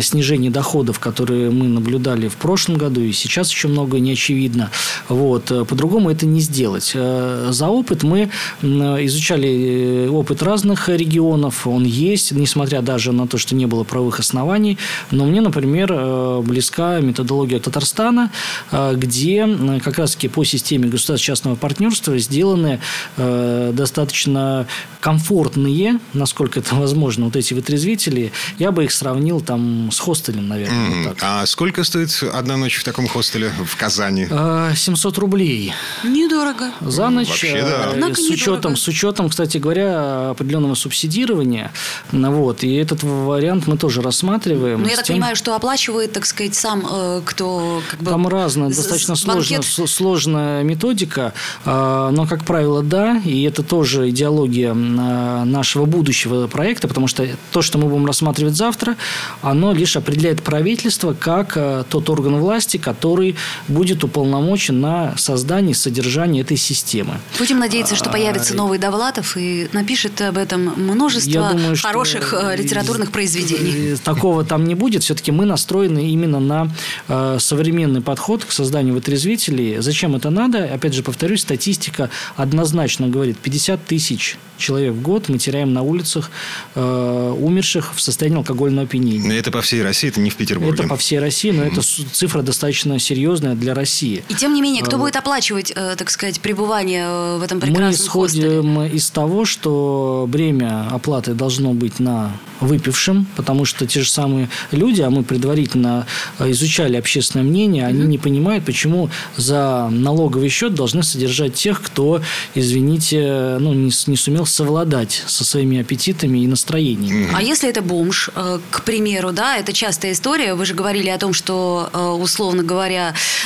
снижений 0.00 0.50
доходов, 0.50 0.98
которые 0.98 1.50
мы 1.50 1.68
наблюдали 1.68 2.28
в 2.28 2.36
прошлом 2.36 2.76
году 2.76 3.00
и 3.00 3.12
сейчас 3.12 3.25
сейчас 3.26 3.50
еще 3.50 3.68
многое 3.68 4.00
не 4.00 4.12
очевидно. 4.12 4.70
Вот. 5.08 5.50
Э, 5.50 5.64
по-другому 5.64 6.10
это 6.10 6.26
не 6.26 6.40
сделать. 6.40 6.92
Э, 6.94 7.48
за 7.50 7.68
опыт 7.68 8.02
мы 8.02 8.30
изучали 8.62 10.06
э, 10.06 10.08
опыт 10.08 10.42
разных 10.42 10.88
регионов. 10.88 11.66
Он 11.66 11.84
есть, 11.84 12.32
несмотря 12.32 12.82
даже 12.82 13.12
на 13.12 13.26
то, 13.26 13.38
что 13.38 13.54
не 13.54 13.66
было 13.66 13.84
правовых 13.84 14.20
оснований. 14.20 14.78
Но 15.10 15.26
мне, 15.26 15.40
например, 15.40 16.42
близка 16.42 17.00
методология 17.00 17.60
Татарстана, 17.60 18.30
где 18.72 19.46
как 19.82 19.98
раз-таки 19.98 20.28
по 20.28 20.44
системе 20.44 20.88
государственно-частного 20.88 21.56
партнерства 21.56 22.18
сделаны 22.18 22.80
достаточно 23.16 24.66
комфортные, 25.00 26.00
насколько 26.14 26.60
это 26.60 26.74
возможно, 26.74 27.26
вот 27.26 27.36
эти 27.36 27.54
вытрезвители. 27.54 28.32
Я 28.58 28.72
бы 28.72 28.84
их 28.84 28.92
сравнил 28.92 29.40
там 29.40 29.90
с 29.92 29.98
хостелем, 29.98 30.48
наверное. 30.48 30.90
Mm-hmm. 30.90 31.08
Вот 31.08 31.18
а 31.22 31.46
сколько 31.46 31.84
стоит 31.84 32.22
одна 32.32 32.56
ночь 32.56 32.76
в 32.76 32.84
таком 32.84 33.06
хостеле? 33.16 33.52
в 33.64 33.76
Казани? 33.76 34.28
700 34.74 35.18
а, 35.18 35.20
рублей. 35.20 35.72
Недорого. 36.04 36.70
За 36.80 37.08
ночь. 37.08 37.28
Вообще, 37.28 37.62
да. 37.62 37.90
Однако 37.92 38.20
с 38.20 38.28
учетом, 38.28 38.76
с 38.76 38.86
учетом, 38.88 39.28
кстати 39.28 39.58
говоря, 39.58 40.30
определенного 40.30 40.74
субсидирования. 40.74 41.72
Ну 42.12 42.32
вот, 42.32 42.62
и 42.62 42.74
этот 42.74 43.02
вариант 43.02 43.66
мы 43.66 43.78
тоже 43.78 44.02
рассматриваем. 44.02 44.82
Но 44.82 44.88
я 44.88 44.96
так 44.96 45.06
тем... 45.06 45.16
понимаю, 45.16 45.36
что 45.36 45.54
оплачивает, 45.54 46.12
так 46.12 46.26
сказать, 46.26 46.54
сам 46.54 46.86
э, 46.90 47.22
кто 47.24 47.82
как 47.90 48.00
бы... 48.00 48.10
Там 48.10 48.28
разная, 48.28 48.68
достаточно 48.68 49.16
сложная, 49.16 49.62
сложная 49.62 50.62
методика. 50.62 51.32
А, 51.64 52.10
но, 52.10 52.26
как 52.26 52.44
правило, 52.44 52.82
да. 52.82 53.20
И 53.24 53.42
это 53.44 53.62
тоже 53.62 54.10
идеология 54.10 54.74
а, 54.74 55.44
нашего 55.44 55.86
будущего 55.86 56.46
проекта, 56.46 56.88
потому 56.88 57.08
что 57.08 57.26
то, 57.52 57.62
что 57.62 57.78
мы 57.78 57.88
будем 57.88 58.06
рассматривать 58.06 58.56
завтра, 58.56 58.96
оно 59.42 59.72
лишь 59.72 59.96
определяет 59.96 60.42
правительство 60.42 61.14
как 61.18 61.56
тот 61.88 62.10
орган 62.10 62.36
власти, 62.36 62.76
который 62.76 63.05
который 63.06 63.36
будет 63.68 64.02
уполномочен 64.02 64.80
на 64.80 65.16
создание 65.16 65.70
и 65.70 65.74
содержание 65.74 66.42
этой 66.42 66.56
системы. 66.56 67.20
Будем 67.38 67.60
надеяться, 67.60 67.94
что 67.94 68.10
появится 68.10 68.54
а, 68.54 68.56
новый 68.56 68.78
Довлатов 68.78 69.36
и 69.36 69.68
напишет 69.72 70.20
об 70.20 70.36
этом 70.36 70.72
множество 70.76 71.50
думаю, 71.52 71.76
хороших 71.76 72.34
э, 72.34 72.56
литературных 72.56 73.12
произведений. 73.12 73.96
Такого 74.02 74.44
там 74.44 74.64
не 74.64 74.74
будет. 74.74 75.04
Все-таки 75.04 75.30
мы 75.30 75.44
настроены 75.44 76.10
именно 76.10 76.40
на 76.40 76.68
э, 77.06 77.38
современный 77.38 78.00
подход 78.00 78.44
к 78.44 78.50
созданию 78.50 78.94
вытрезвителей. 78.94 79.78
Зачем 79.78 80.16
это 80.16 80.30
надо? 80.30 80.64
Опять 80.64 80.94
же, 80.94 81.04
повторюсь, 81.04 81.42
статистика 81.42 82.10
однозначно 82.34 83.06
говорит, 83.06 83.38
50 83.38 83.84
тысяч 83.84 84.36
человек 84.58 84.94
в 84.94 85.02
год 85.02 85.28
мы 85.28 85.38
теряем 85.38 85.72
на 85.72 85.82
улицах 85.82 86.30
э, 86.74 87.34
умерших 87.38 87.94
в 87.94 88.00
состоянии 88.00 88.38
алкогольного 88.38 88.86
опьянения. 88.86 89.38
Это 89.38 89.50
по 89.50 89.60
всей 89.60 89.82
России, 89.82 90.08
это 90.08 90.20
не 90.20 90.30
в 90.30 90.36
Петербурге. 90.36 90.80
Это 90.80 90.88
по 90.88 90.96
всей 90.96 91.18
России, 91.18 91.50
но 91.50 91.62
это 91.62 91.82
цифра 91.82 92.42
достаточно 92.42 92.95
серьезная 92.98 93.54
для 93.54 93.74
России. 93.74 94.24
И 94.28 94.34
тем 94.34 94.54
не 94.54 94.62
менее, 94.62 94.82
кто 94.82 94.96
а, 94.96 94.98
будет 94.98 95.16
оплачивать, 95.16 95.72
э, 95.74 95.94
так 95.96 96.10
сказать, 96.10 96.40
пребывание 96.40 97.06
э, 97.06 97.38
в 97.38 97.42
этом 97.42 97.60
прекрасном 97.60 97.88
Мы 97.88 97.94
исходим 97.94 98.76
хостеле? 98.76 98.96
из 98.96 99.10
того, 99.10 99.44
что 99.44 100.26
бремя 100.28 100.88
оплаты 100.90 101.34
должно 101.34 101.72
быть 101.72 102.00
на 102.00 102.32
выпившим, 102.60 103.26
потому 103.36 103.64
что 103.64 103.86
те 103.86 104.00
же 104.00 104.10
самые 104.10 104.48
люди, 104.70 105.02
а 105.02 105.10
мы 105.10 105.22
предварительно 105.22 106.06
э, 106.38 106.50
изучали 106.52 106.96
общественное 106.96 107.44
мнение, 107.44 107.86
они 107.86 108.04
не 108.04 108.18
понимают, 108.18 108.64
почему 108.64 109.10
за 109.36 109.88
налоговый 109.90 110.48
счет 110.48 110.74
должны 110.74 111.02
содержать 111.02 111.54
тех, 111.54 111.82
кто, 111.82 112.22
извините, 112.54 113.56
ну, 113.60 113.74
не, 113.74 113.90
не 114.06 114.16
сумел 114.16 114.46
совладать 114.46 115.22
со 115.26 115.44
своими 115.44 115.80
аппетитами 115.80 116.38
и 116.38 116.46
настроениями. 116.46 117.28
А 117.34 117.42
если 117.42 117.68
это 117.68 117.82
бомж, 117.82 118.30
к 118.70 118.82
примеру, 118.82 119.32
да, 119.32 119.56
это 119.56 119.72
частая 119.72 120.12
история. 120.12 120.54
Вы 120.54 120.64
же 120.64 120.74
говорили 120.74 121.08
о 121.08 121.18
том, 121.18 121.32
что, 121.32 121.90
условно 122.20 122.62
говоря, 122.62 122.75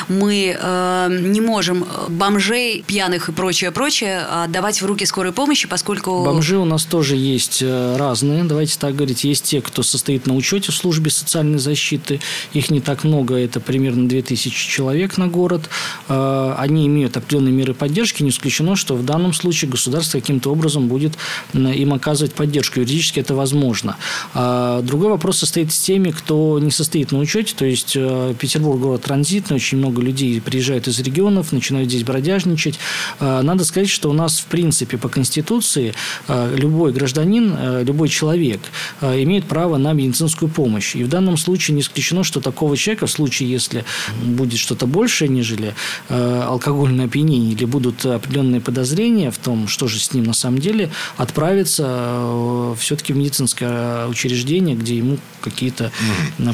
мы 0.09 0.57
э, 0.59 1.09
не 1.11 1.41
можем 1.41 1.87
бомжей, 2.09 2.83
пьяных 2.87 3.29
и 3.29 3.33
прочее, 3.33 3.71
прочее 3.71 4.21
отдавать 4.21 4.81
в 4.83 4.87
руки 4.87 5.07
скорой 5.07 5.33
помощи, 5.33 5.69
поскольку... 5.69 6.25
Бомжи 6.25 6.57
у 6.57 6.65
нас 6.65 6.85
тоже 6.85 7.17
есть 7.17 7.63
разные, 7.63 8.45
давайте 8.45 8.79
так 8.79 8.95
говорить. 8.95 9.25
Есть 9.25 9.45
те, 9.45 9.61
кто 9.61 9.83
состоит 9.83 10.27
на 10.27 10.35
учете 10.35 10.73
в 10.73 10.75
службе 10.75 11.11
социальной 11.11 11.59
защиты. 11.59 12.21
Их 12.53 12.71
не 12.71 12.81
так 12.81 13.05
много, 13.05 13.37
это 13.37 13.61
примерно 13.61 14.09
2000 14.09 14.69
человек 14.69 15.19
на 15.19 15.29
город. 15.29 15.69
Они 16.09 16.87
имеют 16.87 17.17
определенные 17.17 17.53
меры 17.53 17.75
поддержки. 17.75 18.23
Не 18.23 18.31
исключено, 18.31 18.77
что 18.77 18.95
в 18.95 19.05
данном 19.05 19.33
случае 19.33 19.71
государство 19.71 20.19
каким-то 20.19 20.51
образом 20.51 20.89
будет 20.89 21.15
им 21.55 21.95
оказывать 21.95 22.33
поддержку. 22.35 22.81
Юридически 22.81 23.21
это 23.21 23.35
возможно. 23.35 23.97
А 24.35 24.83
другой 24.83 25.11
вопрос 25.11 25.39
состоит 25.39 25.73
с 25.73 25.79
теми, 25.79 26.11
кто 26.11 26.59
не 26.59 26.71
состоит 26.71 27.13
на 27.13 27.19
учете. 27.19 27.55
То 27.57 27.65
есть 27.65 27.95
э, 27.97 28.35
Петербург 28.39 28.81
город 28.81 29.09
транзитный, 29.21 29.57
очень 29.57 29.77
много 29.79 30.01
людей 30.01 30.41
приезжают 30.41 30.89
из 30.89 30.99
регионов, 30.99 31.53
начинают 31.53 31.91
здесь 31.91 32.05
бродяжничать. 32.05 32.79
А, 33.19 33.43
надо 33.43 33.65
сказать, 33.65 33.91
что 33.91 34.09
у 34.09 34.15
нас 34.15 34.41
в 34.41 34.47
принципе 34.47 34.97
по 34.97 35.09
Конституции 35.11 35.93
э, 36.27 36.55
любой 36.57 36.93
гражданин, 36.93 37.55
э, 37.59 37.85
любой 37.85 38.09
человек 38.09 38.61
имеет 39.03 39.45
право 39.45 39.77
на 39.77 39.93
медицинскую 39.93 40.49
помощь. 40.49 40.97
И 40.97 41.05
в 41.05 41.09
данном 41.09 41.37
случае 41.37 41.75
не 41.75 41.83
исключено, 41.83 42.25
что 42.25 42.41
такого 42.41 42.77
человека 42.77 43.07
в 43.07 43.11
случае, 43.11 43.51
если 43.51 43.85
будет 44.23 44.59
что-то 44.59 44.87
большее, 44.87 45.29
нежели 45.29 45.75
алкогольное 46.09 47.07
опьянение 47.07 47.53
или 47.53 47.65
будут 47.65 48.05
определенные 48.05 48.61
подозрения 48.61 49.31
в 49.31 49.39
том, 49.39 49.69
что 49.69 49.89
же 49.89 49.99
с 49.99 50.13
ним 50.13 50.25
на 50.25 50.33
самом 50.33 50.59
деле, 50.59 50.91
отправиться 51.17 52.75
все-таки 52.79 53.13
в 53.13 53.17
медицинское 53.17 54.07
учреждение, 54.07 54.77
где 54.77 54.97
ему 54.97 55.19
какие-то 55.41 55.91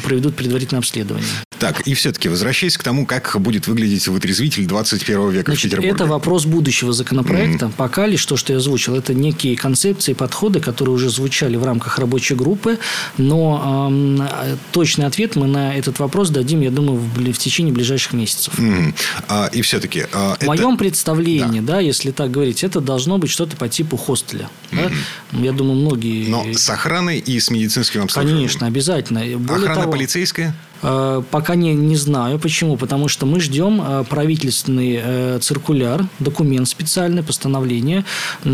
проведут 0.02 0.36
предварительное 0.36 0.80
обследование. 0.80 1.26
Так, 1.58 1.80
и 1.86 1.94
все-таки 1.94 2.28
возвращаясь 2.56 2.78
к 2.78 2.82
тому, 2.82 3.06
как 3.06 3.36
будет 3.40 3.66
выглядеть 3.66 4.08
вытрезвитель 4.08 4.66
21 4.66 5.30
века 5.30 5.50
Значит, 5.50 5.60
в 5.60 5.64
Петербурге. 5.64 5.94
Это 5.94 6.06
вопрос 6.06 6.46
будущего 6.46 6.92
законопроекта. 6.92 7.66
mm 7.66 7.72
Пока 7.76 8.06
лишь 8.06 8.24
то, 8.24 8.36
что 8.36 8.52
я 8.52 8.58
озвучил, 8.58 8.94
это 8.94 9.12
некие 9.12 9.56
концепции, 9.56 10.14
подходы, 10.14 10.60
которые 10.60 10.94
уже 10.94 11.10
звучали 11.10 11.56
в 11.56 11.64
рамках 11.64 11.98
рабочей 11.98 12.34
группы, 12.34 12.78
но 13.18 13.90
э, 14.30 14.56
точный 14.72 15.06
ответ 15.06 15.36
мы 15.36 15.46
на 15.46 15.76
этот 15.76 15.98
вопрос 15.98 16.30
дадим, 16.30 16.62
я 16.62 16.70
думаю, 16.70 16.98
в, 16.98 17.32
в 17.32 17.38
течение 17.38 17.72
ближайших 17.72 18.14
месяцев. 18.14 18.58
mm 18.58 18.94
А, 19.28 19.50
и 19.52 19.60
все-таки... 19.60 20.04
А, 20.12 20.34
в 20.34 20.36
это... 20.36 20.46
моем 20.46 20.76
представлении, 20.78 21.60
да. 21.60 21.74
да, 21.74 21.80
если 21.80 22.10
так 22.10 22.30
говорить, 22.30 22.64
это 22.64 22.80
должно 22.80 23.18
быть 23.18 23.30
что-то 23.30 23.56
по 23.56 23.68
типу 23.68 23.96
хостеля. 23.96 24.48
mm 24.70 24.92
Да? 25.32 25.38
Я 25.42 25.52
думаю, 25.52 25.76
многие... 25.76 26.28
Но 26.28 26.46
с 26.54 26.70
охраной 26.70 27.18
и 27.18 27.38
с 27.38 27.50
медицинским 27.50 28.02
обслуживанием? 28.02 28.48
Конечно, 28.48 28.66
обязательно. 28.66 29.20
Более 29.38 29.64
Охрана 29.64 29.82
того, 29.82 29.92
полицейская? 29.92 30.54
Э, 30.82 31.22
пока 31.30 31.54
не, 31.54 31.74
не 31.74 31.96
знаю. 31.96 32.38
Почему? 32.38 32.76
Потому 32.76 33.08
что 33.08 33.26
мы 33.26 33.40
ждем 33.40 33.80
э, 33.80 34.04
правительственный 34.08 35.00
э, 35.02 35.38
циркуляр, 35.40 36.06
документ 36.18 36.68
специальный, 36.68 37.22
постановление, 37.22 38.04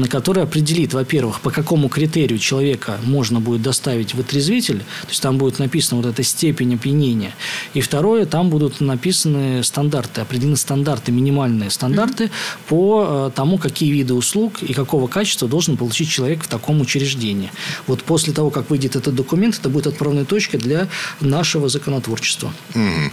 которое 0.08 0.42
определит, 0.42 0.94
во-первых, 0.94 1.40
по 1.40 1.50
какому 1.50 1.88
критерию 1.88 2.38
человека 2.38 2.98
можно 3.04 3.40
будет 3.40 3.62
доставить 3.62 4.14
в 4.14 4.20
отрезвитель, 4.20 4.78
то 4.78 5.08
есть 5.08 5.22
там 5.22 5.38
будет 5.38 5.58
написана 5.58 6.00
вот 6.00 6.10
эта 6.10 6.22
степень 6.22 6.74
опьянения. 6.74 7.32
И 7.74 7.80
второе, 7.80 8.26
там 8.26 8.50
будут 8.50 8.80
написаны 8.80 9.62
стандарты, 9.62 10.20
определены 10.20 10.56
стандарты, 10.56 11.12
минимальные 11.12 11.70
стандарты 11.70 12.24
mm-hmm. 12.24 12.68
по 12.68 13.32
тому, 13.34 13.58
какие 13.58 13.90
виды 13.90 14.14
услуг 14.14 14.62
и 14.62 14.72
какого 14.72 15.06
качества 15.06 15.48
должен 15.48 15.76
получить 15.76 16.08
человек 16.08 16.42
в 16.44 16.48
таком 16.48 16.80
учреждении. 16.80 17.50
Вот 17.86 18.02
после 18.04 18.32
того, 18.32 18.50
как 18.50 18.70
выйдет 18.70 18.96
этот 18.96 19.14
документ, 19.14 19.58
это 19.58 19.68
будет 19.68 19.86
отправной 19.86 20.24
точкой 20.24 20.58
для 20.58 20.88
нашего 21.20 21.68
законотворчества 21.68 22.11
творчества. 22.12 22.52
Угу. 22.74 23.12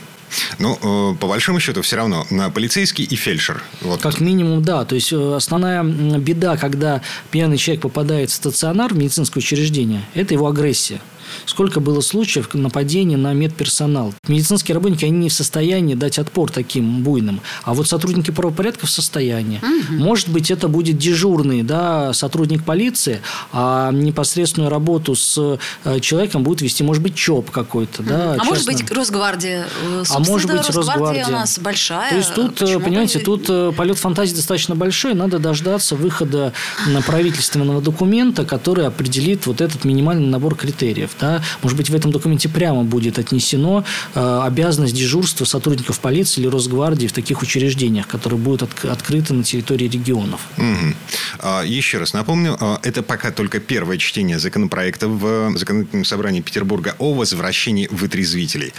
Ну, 0.60 0.78
э, 0.82 1.16
по 1.18 1.28
большому 1.28 1.60
счету, 1.60 1.82
все 1.82 1.96
равно 1.96 2.26
на 2.30 2.50
полицейский 2.50 3.04
и 3.04 3.16
фельдшер. 3.16 3.64
Вот. 3.82 4.02
Как 4.02 4.20
минимум, 4.20 4.62
да. 4.62 4.86
То 4.86 4.96
есть, 4.96 5.12
э, 5.12 5.36
основная 5.36 5.84
беда, 5.84 6.58
когда 6.58 7.02
пьяный 7.32 7.58
человек 7.58 7.82
попадает 7.82 8.30
в 8.30 8.34
стационар, 8.34 8.94
в 8.94 8.98
медицинское 8.98 9.40
учреждение, 9.40 10.04
это 10.14 10.34
его 10.34 10.48
агрессия. 10.48 11.00
Сколько 11.46 11.80
было 11.80 12.02
случаев 12.02 12.50
нападений 12.54 13.16
на 13.16 13.34
медперсонал. 13.34 14.14
Медицинские 14.28 14.76
работники, 14.76 15.06
они 15.06 15.18
не 15.18 15.30
в 15.30 15.34
состоянии 15.34 15.96
дать 15.96 16.20
отпор 16.20 16.52
таким 16.52 17.04
буйным. 17.04 17.42
А 17.64 17.74
вот 17.74 17.88
сотрудники 17.88 18.32
правопорядка 18.32 18.86
в 18.86 18.90
состоянии. 18.90 19.60
Угу. 19.60 20.04
Может 20.04 20.30
быть, 20.30 20.52
это 20.52 20.68
будет 20.68 20.98
дежурный 20.98 21.64
да, 21.64 22.14
сотрудник 22.14 22.64
полиции, 22.64 23.22
а 23.52 23.92
непосредственную 23.92 24.70
работу 24.70 25.16
с 25.16 25.60
э, 25.84 26.00
человеком 26.00 26.44
будет 26.44 26.62
вести, 26.62 26.84
может 26.84 27.04
быть, 27.04 27.16
ЧОП 27.16 27.52
какой-то. 27.52 28.02
Угу. 28.02 28.10
Да, 28.10 28.38
а 28.40 28.44
может 28.44 28.66
быть, 28.66 28.90
Росгвардия. 28.92 29.66
Собственно, 30.04 30.26
а 30.26 30.30
может 30.30 30.52
быть, 30.52 30.70
Росгвардия. 30.70 31.28
у 31.28 31.32
нас 31.32 31.60
большая. 31.60 32.10
То 32.10 32.18
есть, 32.18 32.34
тут, 32.34 32.62
э, 32.62 32.66
Почему 32.66 32.80
понимаете, 32.82 33.20
тут 33.20 33.46
э, 33.50 33.72
полет 33.76 33.98
фантазии 33.98 34.36
достаточно 34.36 34.76
большой. 34.76 35.14
Надо 35.14 35.40
дождаться 35.40 35.96
выхода 35.96 36.54
на 36.88 37.02
правительственного 37.02 37.82
документа, 37.82 38.46
который 38.46 38.86
определит 38.88 39.46
вот 39.48 39.62
этот 39.62 39.86
минимальный 39.86 40.28
набор 40.28 40.56
критериев. 40.56 41.12
Да? 41.20 41.42
Может 41.62 41.78
быть, 41.78 41.90
в 41.90 41.96
этом 41.96 42.12
документе 42.12 42.50
прямо 42.50 42.84
будет 42.84 43.20
отнесено 43.20 43.84
э, 44.16 44.42
обязанность 44.44 44.96
дежурства 44.96 45.46
сотрудников 45.46 46.00
полиции 46.00 46.42
или 46.42 46.48
Росгвардии 46.48 47.08
в 47.08 47.14
таких 47.14 47.42
учреждениях, 47.42 48.08
которые 48.08 48.40
будут 48.40 48.64
от, 48.64 48.86
открыты 48.86 49.34
на 49.34 49.44
территории 49.44 49.88
регионов. 49.88 50.42
Угу. 50.58 50.96
А, 51.40 51.64
еще 51.64 51.98
раз 51.98 52.14
напомню, 52.14 52.58
а, 52.60 52.80
это 52.84 53.04
пока 53.04 53.32
только 53.32 53.60
первое 53.60 53.98
чтение 53.98 54.40
законопроекта 54.40 55.08
в 55.08 55.58
законодательном 55.58 56.06
собрании 56.06 56.42
Петербурга 56.42 56.96
о 57.00 57.14
возвращении 57.14 57.88
вытрезвителей. 57.92 58.74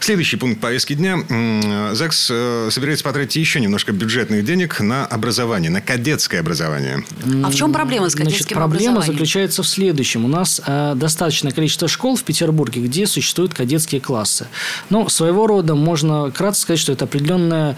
Следующий 0.00 0.36
пункт 0.36 0.60
повестки 0.60 0.94
дня. 0.94 1.18
ЗАГС 1.94 2.28
э, 2.30 2.68
собирается 2.70 3.04
потратить 3.04 3.36
еще 3.36 3.60
немножко 3.60 3.92
бюджетных 3.92 4.44
денег 4.44 4.80
на 4.80 5.06
образование, 5.06 5.70
на 5.70 5.80
кадетское 5.80 6.40
образование. 6.40 7.04
А 7.42 7.50
в 7.50 7.54
чем 7.54 7.72
проблема 7.72 8.08
с 8.08 8.14
кадетским 8.14 8.56
Значит, 8.56 8.56
проблема 8.56 9.02
заключается 9.02 9.62
в 9.62 9.68
следующем. 9.68 10.24
У 10.24 10.28
нас 10.28 10.60
э, 10.66 10.94
достаточное 10.96 11.52
количество 11.64 11.88
школ 11.88 12.16
в 12.16 12.24
Петербурге, 12.24 12.82
где 12.82 13.06
существуют 13.06 13.54
кадетские 13.54 13.98
классы. 13.98 14.48
Ну, 14.90 15.08
своего 15.08 15.46
рода 15.46 15.74
можно 15.74 16.30
кратко 16.30 16.60
сказать, 16.60 16.78
что 16.78 16.92
это 16.92 17.06
определенная 17.06 17.74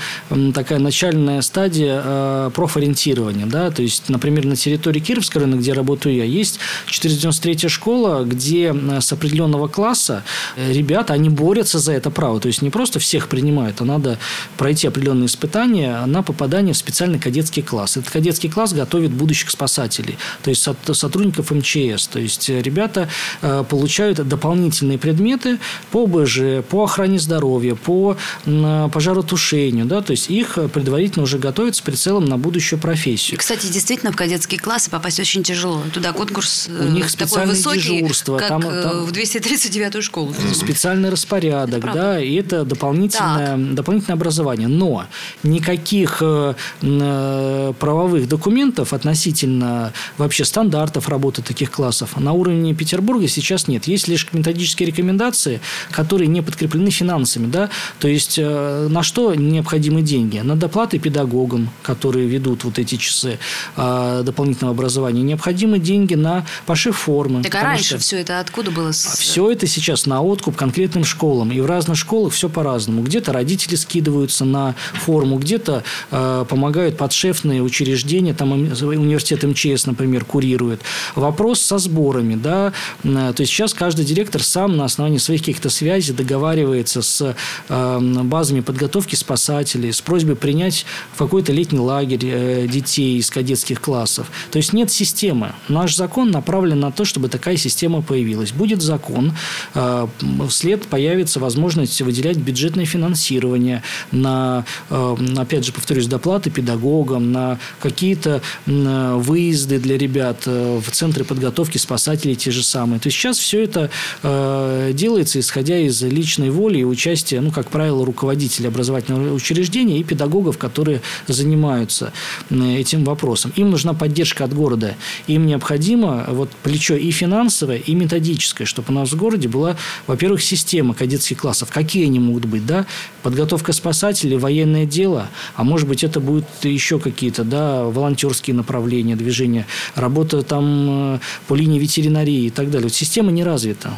такая 0.54 0.80
начальная 0.80 1.40
стадия 1.40 2.02
э, 2.04 2.50
профориентирования. 2.52 3.46
Да? 3.46 3.70
То 3.70 3.82
есть, 3.82 4.08
например, 4.08 4.44
на 4.44 4.56
территории 4.56 4.98
Кировского 4.98 5.44
района, 5.44 5.60
где 5.60 5.72
работаю 5.72 6.16
я, 6.16 6.24
есть 6.24 6.58
493 6.86 7.68
школа, 7.68 8.24
где 8.24 8.74
э, 8.74 9.00
с 9.00 9.12
определенного 9.12 9.68
класса 9.68 10.24
э, 10.56 10.72
ребята, 10.72 11.12
они 11.12 11.28
борются 11.28 11.78
за 11.78 11.92
это 11.92 12.10
право. 12.10 12.40
То 12.40 12.48
есть, 12.48 12.62
не 12.62 12.70
просто 12.70 12.98
всех 12.98 13.28
принимают, 13.28 13.80
а 13.80 13.84
надо 13.84 14.18
пройти 14.56 14.88
определенные 14.88 15.26
испытания 15.26 16.04
на 16.06 16.24
попадание 16.24 16.74
в 16.74 16.76
специальный 16.76 17.20
кадетский 17.20 17.62
класс. 17.62 17.96
Этот 17.96 18.10
кадетский 18.10 18.50
класс 18.50 18.72
готовит 18.72 19.12
будущих 19.12 19.50
спасателей, 19.50 20.18
то 20.42 20.50
есть 20.50 20.68
сотрудников 20.92 21.52
МЧС. 21.52 22.08
То 22.08 22.18
есть, 22.18 22.48
ребята 22.48 23.08
э, 23.42 23.64
получают 23.76 24.26
дополнительные 24.26 24.96
предметы 24.96 25.58
по 25.90 26.06
БЖ, 26.06 26.64
по 26.68 26.84
охране 26.84 27.18
здоровья, 27.18 27.74
по 27.74 28.16
пожаротушению. 28.44 29.84
Да? 29.84 30.00
То 30.00 30.12
есть, 30.12 30.30
их 30.30 30.58
предварительно 30.72 31.24
уже 31.24 31.38
готовят 31.38 31.76
с 31.76 31.82
прицелом 31.82 32.24
на 32.24 32.38
будущую 32.38 32.78
профессию. 32.78 33.38
Кстати, 33.38 33.66
действительно, 33.66 34.12
в 34.12 34.16
кадетские 34.16 34.58
классы 34.58 34.90
попасть 34.90 35.20
очень 35.20 35.42
тяжело. 35.42 35.82
Туда 35.92 36.14
конкурс 36.14 36.68
У 36.68 36.84
них 36.84 37.14
такой 37.16 37.44
высокий, 37.44 38.00
дежурство. 38.00 38.38
как 38.38 38.48
там, 38.48 38.62
там... 38.62 39.04
в 39.04 39.12
239-ю 39.12 40.00
школу. 40.00 40.34
Специальный 40.54 41.10
распорядок, 41.10 41.92
да, 41.92 42.18
и 42.18 42.34
это 42.36 42.64
дополнительное, 42.64 43.58
дополнительное 43.58 44.16
образование. 44.16 44.68
Но 44.68 45.04
никаких 45.42 46.18
э, 46.22 46.54
э, 46.80 47.72
правовых 47.78 48.26
документов 48.26 48.94
относительно 48.94 49.92
вообще 50.16 50.46
стандартов 50.46 51.10
работы 51.10 51.42
таких 51.42 51.70
классов 51.70 52.16
на 52.16 52.32
уровне 52.32 52.74
Петербурга 52.74 53.28
сейчас 53.28 53.65
нет. 53.68 53.86
Есть 53.86 54.08
лишь 54.08 54.26
методические 54.32 54.88
рекомендации, 54.88 55.60
которые 55.90 56.28
не 56.28 56.42
подкреплены 56.42 56.90
финансами. 56.90 57.46
Да? 57.46 57.70
То 57.98 58.08
есть, 58.08 58.38
э, 58.38 58.88
на 58.90 59.02
что 59.02 59.34
необходимы 59.34 60.02
деньги? 60.02 60.38
На 60.38 60.56
доплаты 60.56 60.98
педагогам, 60.98 61.70
которые 61.82 62.26
ведут 62.26 62.64
вот 62.64 62.78
эти 62.78 62.96
часы 62.96 63.38
дополнительного 63.76 64.74
образования. 64.74 65.22
Необходимы 65.22 65.78
деньги 65.78 66.14
на 66.14 66.46
пошив 66.66 66.96
формы. 66.96 67.42
Так 67.42 67.54
а 67.54 67.62
раньше 67.62 67.84
что... 67.84 67.98
все 67.98 68.18
это 68.18 68.40
откуда 68.40 68.70
было? 68.70 68.92
Все 68.92 69.50
это 69.50 69.66
сейчас 69.66 70.06
на 70.06 70.22
откуп 70.22 70.56
конкретным 70.56 71.04
школам. 71.04 71.52
И 71.52 71.60
в 71.60 71.66
разных 71.66 71.96
школах 71.96 72.32
все 72.32 72.48
по-разному. 72.48 73.02
Где-то 73.02 73.32
родители 73.32 73.76
скидываются 73.76 74.44
на 74.44 74.74
форму, 74.94 75.38
где-то 75.38 75.82
э, 76.10 76.44
помогают 76.48 76.96
подшефные 76.96 77.62
учреждения, 77.62 78.34
там 78.34 78.52
университет 78.52 79.42
МЧС, 79.42 79.86
например, 79.86 80.24
курирует. 80.24 80.80
Вопрос 81.14 81.60
со 81.60 81.78
сборами, 81.78 82.34
да, 82.34 82.72
э, 83.04 83.32
то 83.34 83.40
есть 83.40 83.52
сейчас 83.56 83.72
каждый 83.72 84.04
директор 84.04 84.42
сам 84.42 84.76
на 84.76 84.84
основании 84.84 85.16
своих 85.16 85.40
каких-то 85.40 85.70
связей 85.70 86.12
договаривается 86.12 87.00
с 87.00 87.34
э, 87.70 87.98
базами 88.22 88.60
подготовки 88.60 89.14
спасателей, 89.14 89.94
с 89.94 90.02
просьбой 90.02 90.36
принять 90.36 90.84
в 91.14 91.18
какой-то 91.18 91.52
летний 91.52 91.78
лагерь 91.78 92.20
э, 92.22 92.66
детей 92.66 93.16
из 93.16 93.30
кадетских 93.30 93.80
классов. 93.80 94.30
То 94.50 94.58
есть 94.58 94.74
нет 94.74 94.90
системы. 94.90 95.52
Наш 95.68 95.96
закон 95.96 96.30
направлен 96.30 96.80
на 96.80 96.92
то, 96.92 97.06
чтобы 97.06 97.28
такая 97.30 97.56
система 97.56 98.02
появилась. 98.02 98.52
Будет 98.52 98.82
закон, 98.82 99.32
э, 99.74 100.06
вслед 100.50 100.86
появится 100.86 101.40
возможность 101.40 102.02
выделять 102.02 102.36
бюджетное 102.36 102.84
финансирование 102.84 103.82
на, 104.12 104.66
э, 104.90 105.16
опять 105.38 105.64
же, 105.64 105.72
повторюсь, 105.72 106.08
доплаты 106.08 106.50
педагогам, 106.50 107.32
на 107.32 107.58
какие-то 107.80 108.42
э, 108.66 109.14
выезды 109.14 109.78
для 109.78 109.96
ребят 109.96 110.42
э, 110.44 110.78
в 110.84 110.90
центры 110.90 111.24
подготовки 111.24 111.78
спасателей 111.78 112.34
те 112.34 112.50
же 112.50 112.62
самые. 112.62 113.00
То 113.00 113.06
есть 113.06 113.16
сейчас 113.16 113.45
все 113.46 113.62
это 113.62 113.90
э, 114.24 114.90
делается, 114.92 115.38
исходя 115.38 115.78
из 115.78 116.02
личной 116.02 116.50
воли 116.50 116.78
и 116.78 116.84
участия, 116.84 117.40
ну, 117.40 117.52
как 117.52 117.68
правило, 117.68 118.04
руководителей 118.04 118.66
образовательного 118.66 119.32
учреждения 119.32 120.00
и 120.00 120.04
педагогов, 120.04 120.58
которые 120.58 121.00
занимаются 121.28 122.12
этим 122.50 123.04
вопросом. 123.04 123.52
Им 123.54 123.70
нужна 123.70 123.94
поддержка 123.94 124.42
от 124.44 124.52
города. 124.52 124.96
Им 125.28 125.46
необходимо 125.46 126.24
вот 126.28 126.50
плечо 126.64 126.96
и 126.96 127.12
финансовое, 127.12 127.76
и 127.76 127.94
методическое, 127.94 128.66
чтобы 128.66 128.88
у 128.88 128.92
нас 128.92 129.12
в 129.12 129.16
городе 129.16 129.46
была, 129.46 129.76
во-первых, 130.08 130.42
система 130.42 130.94
кадетских 130.94 131.38
классов. 131.38 131.70
Какие 131.72 132.06
они 132.06 132.18
могут 132.18 132.46
быть, 132.46 132.66
да? 132.66 132.84
Подготовка 133.22 133.72
спасателей, 133.72 134.38
военное 134.38 134.86
дело, 134.86 135.28
а 135.54 135.62
может 135.62 135.86
быть, 135.86 136.02
это 136.02 136.18
будут 136.18 136.46
еще 136.62 136.98
какие-то, 136.98 137.44
да, 137.44 137.84
волонтерские 137.84 138.56
направления, 138.56 139.14
движения, 139.14 139.66
работа 139.94 140.42
там 140.42 141.14
э, 141.14 141.18
по 141.46 141.54
линии 141.54 141.78
ветеринарии 141.78 142.46
и 142.46 142.50
так 142.50 142.70
далее. 142.70 142.88
Вот 142.88 142.94
система 142.94 143.35
не 143.36 143.44
развита. 143.44 143.90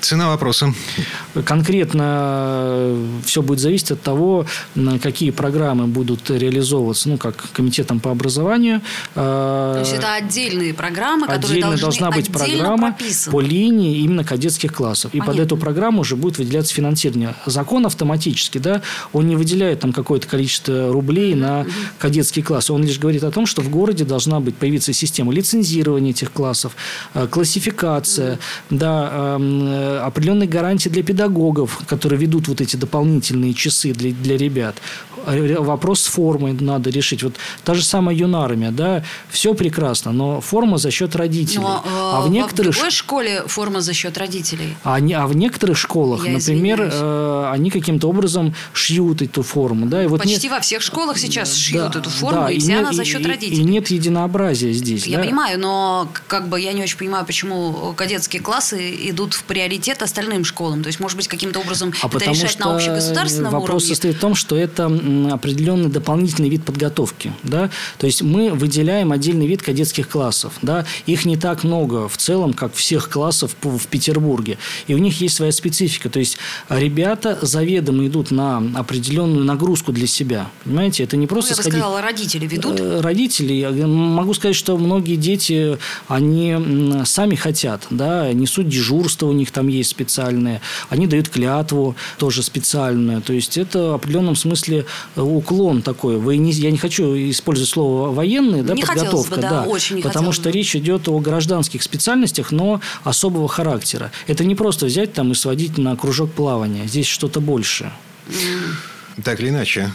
Цена 0.00 0.28
вопроса. 0.28 0.72
Конкретно 1.44 2.02
э, 2.04 3.06
все 3.24 3.42
будет 3.42 3.58
зависеть 3.60 3.90
от 3.92 4.02
того, 4.02 4.46
какие 5.02 5.30
программы 5.30 5.86
будут 5.86 6.30
реализовываться, 6.30 7.08
ну, 7.08 7.18
как 7.18 7.34
комитетом 7.52 8.00
по 8.00 8.10
образованию. 8.10 8.80
Э, 9.14 9.72
То 9.74 9.80
есть, 9.80 9.92
это 9.92 10.14
отдельные 10.14 10.72
программы, 10.74 11.26
которые 11.26 11.50
Отдельно 11.50 11.76
должны 11.76 12.00
должна 12.00 12.10
быть 12.10 12.32
программа 12.32 12.92
прописаны. 12.92 13.32
по 13.32 13.40
линии 13.40 13.98
именно 13.98 14.24
кадетских 14.24 14.72
классов. 14.72 15.12
И 15.14 15.18
Понятно. 15.18 15.32
под 15.34 15.46
эту 15.46 15.56
программу 15.56 16.00
уже 16.00 16.16
будет 16.16 16.38
выделяться 16.38 16.72
финансирование. 16.74 17.34
Закон 17.46 17.86
автоматически, 17.86 18.58
да, 18.58 18.82
он 19.12 19.26
не 19.26 19.36
выделяет 19.36 19.80
там 19.80 19.92
какое-то 19.92 20.26
количество 20.28 20.92
рублей 20.92 21.34
на 21.34 21.66
кадетский 21.98 22.42
класс. 22.42 22.70
Он 22.70 22.84
лишь 22.84 22.98
говорит 22.98 23.24
о 23.24 23.30
том, 23.30 23.46
что 23.46 23.62
в 23.62 23.68
городе 23.68 24.04
должна 24.04 24.40
быть 24.40 24.56
появиться 24.56 24.92
система 24.92 25.32
лицензирования 25.32 26.10
этих 26.10 26.32
классов, 26.32 26.72
э, 27.14 27.26
классификация, 27.28 28.38
да, 28.68 29.10
эм, 29.12 29.66
э, 29.66 29.98
определенные 29.98 30.48
гарантии 30.48 30.88
для 30.88 31.02
педагогов, 31.02 31.80
которые 31.86 32.18
ведут 32.18 32.48
вот 32.48 32.60
эти 32.60 32.76
дополнительные 32.76 33.54
часы 33.54 33.92
для, 33.92 34.12
для 34.12 34.36
ребят. 34.36 34.76
Э, 35.26 35.56
вопрос 35.58 36.02
с 36.02 36.06
формой 36.06 36.52
надо 36.52 36.90
решить. 36.90 37.22
Вот 37.22 37.34
та 37.64 37.74
же 37.74 37.84
самая 37.84 38.16
юнармия, 38.16 38.70
да, 38.70 39.02
все 39.28 39.54
прекрасно, 39.54 40.12
но 40.12 40.40
форма 40.40 40.78
за 40.78 40.90
счет 40.90 41.16
родителей. 41.16 41.62
Но, 41.62 41.84
а 41.86 42.20
в 42.22 42.30
некоторых 42.30 42.74
в 42.74 42.76
другой 42.76 42.90
школе 42.90 43.42
форма 43.46 43.80
за 43.80 43.92
счет 43.92 44.18
родителей. 44.18 44.76
А, 44.84 45.00
не, 45.00 45.14
а 45.14 45.26
в 45.26 45.36
некоторых 45.36 45.76
школах, 45.76 46.26
Я 46.26 46.32
например, 46.32 46.90
э, 46.92 47.50
они 47.52 47.70
каким-то 47.70 48.08
образом 48.08 48.54
шьют 48.72 49.22
эту 49.22 49.42
форму, 49.42 49.86
да, 49.86 50.02
и 50.02 50.06
вот 50.06 50.20
почти 50.20 50.46
нет... 50.46 50.52
во 50.52 50.60
всех 50.60 50.82
школах 50.82 51.18
сейчас 51.18 51.54
шьют 51.54 51.96
эту 51.96 52.10
форму, 52.10 52.42
да, 52.42 52.50
и, 52.50 52.56
и 52.56 52.60
вся 52.60 52.72
нет, 52.72 52.80
она 52.80 52.92
за 52.92 53.04
счет 53.04 53.20
и, 53.20 53.24
родителей. 53.24 53.60
И 53.60 53.64
нет 53.64 53.88
единообразия 53.88 54.72
здесь. 54.72 55.06
Я 55.06 55.18
да? 55.18 55.24
понимаю, 55.24 55.58
но 55.58 56.08
как 56.26 56.48
бы 56.48 56.60
я 56.60 56.72
не 56.72 56.82
очень 56.82 56.98
понимаю, 56.98 57.26
почему 57.26 57.94
кадетские 58.40 58.42
классы 58.42 59.10
идут 59.10 59.34
в 59.34 59.44
приоритет 59.44 60.02
остальным 60.02 60.44
школам. 60.44 60.82
То 60.82 60.88
есть, 60.88 61.00
может 61.00 61.16
быть, 61.16 61.28
каким-то 61.28 61.60
образом 61.60 61.92
а 62.02 62.06
это 62.06 62.30
решать 62.30 62.58
на 62.58 62.74
общегосударственном 62.74 63.52
вопрос 63.52 63.84
уровне? 63.84 63.88
состоит 63.88 64.16
в 64.16 64.20
том, 64.20 64.34
что 64.34 64.56
это 64.56 64.86
определенный 65.30 65.88
дополнительный 65.88 66.48
вид 66.48 66.64
подготовки. 66.64 67.32
Да? 67.42 67.70
То 67.98 68.06
есть 68.06 68.22
мы 68.22 68.50
выделяем 68.50 69.12
отдельный 69.12 69.46
вид 69.46 69.62
кадетских 69.62 70.08
классов. 70.08 70.54
Да? 70.62 70.84
Их 71.06 71.24
не 71.24 71.36
так 71.36 71.64
много 71.64 72.08
в 72.08 72.16
целом, 72.16 72.52
как 72.52 72.74
всех 72.74 73.08
классов 73.10 73.56
в 73.62 73.86
Петербурге. 73.86 74.58
И 74.88 74.94
у 74.94 74.98
них 74.98 75.20
есть 75.20 75.36
своя 75.36 75.52
специфика. 75.52 76.08
То 76.08 76.18
есть 76.18 76.38
ребята 76.68 77.38
заведомо 77.42 78.06
идут 78.06 78.30
на 78.30 78.62
определенную 78.74 79.44
нагрузку 79.44 79.92
для 79.92 80.06
себя. 80.06 80.48
Понимаете? 80.64 81.04
Это 81.04 81.16
не 81.16 81.26
просто... 81.26 81.54
Ну, 81.54 81.56
я 81.56 81.64
бы 81.64 81.70
сказала, 81.70 82.02
родители 82.02 82.46
ведут. 82.46 82.80
Э, 82.80 83.00
родители. 83.00 83.84
Могу 83.86 84.34
сказать, 84.34 84.56
что 84.56 84.76
многие 84.76 85.16
дети, 85.16 85.78
они 86.08 87.04
сами 87.04 87.34
хотят. 87.34 87.86
Да? 87.90 88.29
Несут 88.32 88.68
дежурство, 88.68 89.26
у 89.26 89.32
них 89.32 89.50
там 89.50 89.68
есть 89.68 89.90
специальное. 89.90 90.60
Они 90.88 91.06
дают 91.06 91.28
клятву 91.28 91.96
тоже 92.18 92.42
специальную. 92.42 93.22
То 93.22 93.32
есть 93.32 93.58
это 93.58 93.90
в 93.90 93.94
определенном 93.94 94.36
смысле 94.36 94.86
уклон 95.16 95.82
такой. 95.82 96.18
Вы 96.18 96.36
не, 96.36 96.52
я 96.52 96.70
не 96.70 96.78
хочу 96.78 97.14
использовать 97.30 97.70
слово 97.70 98.12
военные, 98.12 98.62
да, 98.62 98.74
не 98.74 98.82
подготовка, 98.82 99.36
бы, 99.36 99.42
да, 99.42 99.50
да, 99.50 99.62
очень 99.64 99.96
не 99.96 100.02
потому 100.02 100.32
что 100.32 100.44
бы. 100.44 100.52
речь 100.52 100.74
идет 100.76 101.08
о 101.08 101.18
гражданских 101.18 101.82
специальностях, 101.82 102.52
но 102.52 102.80
особого 103.04 103.48
характера. 103.48 104.10
Это 104.26 104.44
не 104.44 104.54
просто 104.54 104.86
взять 104.86 105.12
там 105.12 105.32
и 105.32 105.34
сводить 105.34 105.78
на 105.78 105.96
кружок 105.96 106.32
плавания. 106.32 106.86
Здесь 106.86 107.06
что-то 107.06 107.40
больше. 107.40 107.92
Так 109.22 109.40
или 109.40 109.48
иначе, 109.48 109.90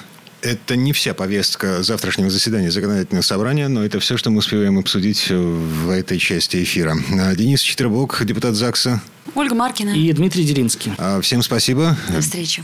это 0.46 0.76
не 0.76 0.94
вся 0.94 1.14
повестка 1.14 1.82
завтрашнего 1.82 2.30
заседания 2.30 2.70
законодательного 2.70 3.24
собрания, 3.24 3.68
но 3.68 3.84
это 3.84 4.00
все, 4.00 4.16
что 4.16 4.30
мы 4.30 4.38
успеваем 4.40 4.78
обсудить 4.78 5.28
в 5.30 5.90
этой 5.90 6.20
части 6.20 6.64
эфира. 6.64 6.96
Денис 7.36 7.62
Четвербок, 7.62 8.24
депутат 8.24 8.54
ЗАГСа. 8.54 9.02
Ольга 9.34 9.56
Маркина. 9.56 9.90
И 9.90 10.12
Дмитрий 10.14 10.44
Делинский. 10.44 10.94
А, 10.98 11.20
всем 11.22 11.42
спасибо. 11.42 11.98
До 12.10 12.22
встречи. 12.22 12.64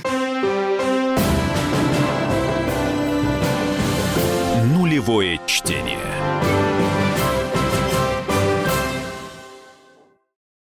Нулевое 4.75 5.39
чтение. 5.47 6.10